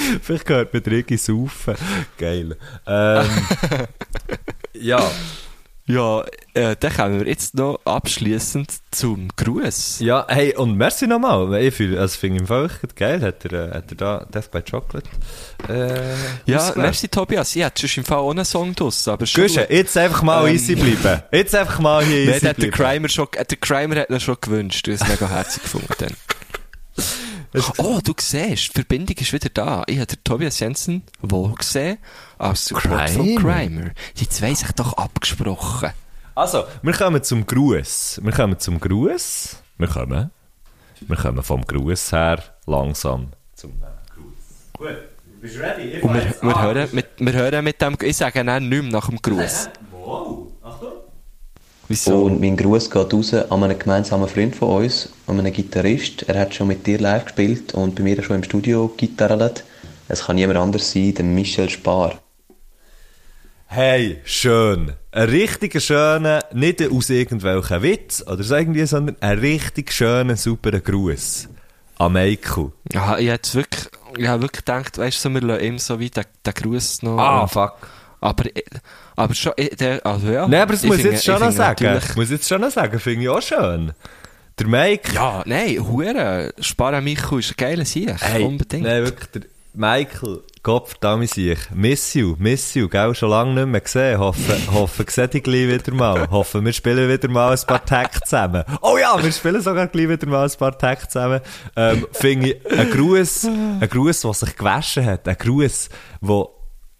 [0.21, 1.75] vielleicht hört man Rigi saufen.
[2.17, 2.57] Geil.
[2.87, 3.25] Ähm,
[4.73, 5.09] ja,
[5.85, 6.23] Ja,
[6.53, 9.99] äh, dann kommen wir jetzt noch abschließend zum Gruß.
[9.99, 11.61] ja, hey, und merci nochmal.
[11.61, 13.21] Ich finde also finde im Fall echt geil.
[13.21, 15.09] Hat er, äh, hat er da Death by Chocolate
[15.67, 16.77] äh, Ja, ausgewählt?
[16.77, 17.53] merci Tobias.
[17.55, 20.47] Ich hätte schon im Fall auch einen Song draus, aber schon Guschen, jetzt einfach mal
[20.47, 21.21] Ähm, easy bleiben.
[21.33, 22.93] Jetzt einfach mal hier Nein, easy der, hat der, bleiben.
[22.93, 24.87] Crimer schon, äh, der Crimer hat ihn schon gewünscht.
[24.87, 26.15] Du hast es mega herzig gefunden.
[27.77, 29.83] Oh, du siehst, die Verbindung ist wieder da.
[29.87, 31.99] Ich habe den Tobias Jensen wohl gesehen
[32.39, 33.91] als Support von Crimer.
[34.17, 35.91] Die zwei sich doch abgesprochen.
[36.35, 38.21] Also, wir kommen zum Gruß.
[38.23, 39.57] Wir kommen zum Gruß.
[39.77, 40.31] Wir kommen.
[41.01, 43.71] Wir kommen vom Gruß her langsam zum
[44.15, 44.77] Gruß.
[44.77, 44.97] Gut,
[45.41, 45.97] bist du ready?
[45.97, 48.91] Ich Und wir, wir, hören mit, wir hören mit dem, ich sage dann nicht mehr
[48.91, 49.69] nach dem Gruß.
[49.91, 50.42] Wow.
[51.87, 52.23] Wieso?
[52.23, 56.23] Und mein Gruß geht raus an einen gemeinsamen Freund von uns, an einen Gitarrist.
[56.23, 59.63] Er hat schon mit dir live gespielt und bei mir schon im Studio gitarrelt.
[60.07, 62.19] Es kann niemand anders sein, der Michel Spar.
[63.67, 64.93] Hey, schön.
[65.11, 70.79] Ein richtig schöner, nicht aus irgendwelchen Witz oder so irgendwie, sondern ein richtig schöner, super
[70.79, 71.49] Gruß
[71.97, 72.71] an Michael.
[72.91, 75.99] Ja, ich hätte wirklich, ich habe wirklich gedacht, weißt du, so, wir lassen ihm so
[75.99, 77.17] wie den, den Gruß noch.
[77.17, 77.75] Ah, fuck.
[78.21, 78.45] aber,
[79.15, 80.47] aber schon, ich- der, also ja.
[80.47, 81.99] Nein, aber das ich muss ich jetzt schon noch sagen.
[82.15, 83.93] Muss jetzt schon noch sagen, finde ich auch schön.
[84.59, 85.13] Der Mike.
[85.13, 88.83] Ja, nein, Hure, Spara Michu ist ein geiler Sieg, Hey, unbedingt.
[88.83, 89.41] Nein, wirklich, der
[89.75, 91.57] Michael, Gott verdammt sich.
[91.73, 94.19] Miss you, miss you, gell, schon lange nicht mehr gesehen.
[94.19, 96.29] Hoffe, hoffe, sehe dich gleich wieder mal.
[96.29, 98.63] Hoffe, wir spielen wieder mal ein paar Tage zusammen.
[98.83, 101.41] Oh ja, wir spielen sogar gleich wieder mal ein paar Tage zusammen.
[101.75, 105.89] Ähm, finde ich, ein Gruß, ein Gruß, der sich gewaschen hat, ein Gruß,
[106.21, 106.51] wo,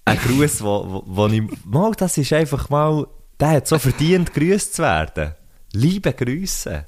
[0.05, 3.07] ein Gruß, wo, wo, wo ich, mal, das ist einfach mal,
[3.39, 5.33] der hat so verdient, grüßt zu werden.
[5.73, 6.85] Liebe Grüße.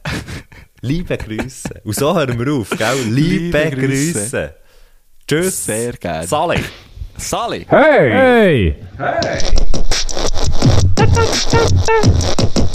[0.82, 1.82] Liebe Grüße.
[1.84, 3.02] Und so hören wir auf, gell?
[3.10, 4.14] Liebe, Liebe Grüße.
[4.14, 4.56] Grüße.
[5.28, 5.66] Tschüss.
[5.66, 6.28] Sehr gerne.
[6.28, 6.64] Sally.
[7.18, 7.66] Sally!
[7.70, 8.76] Hey!
[8.98, 9.56] Hey!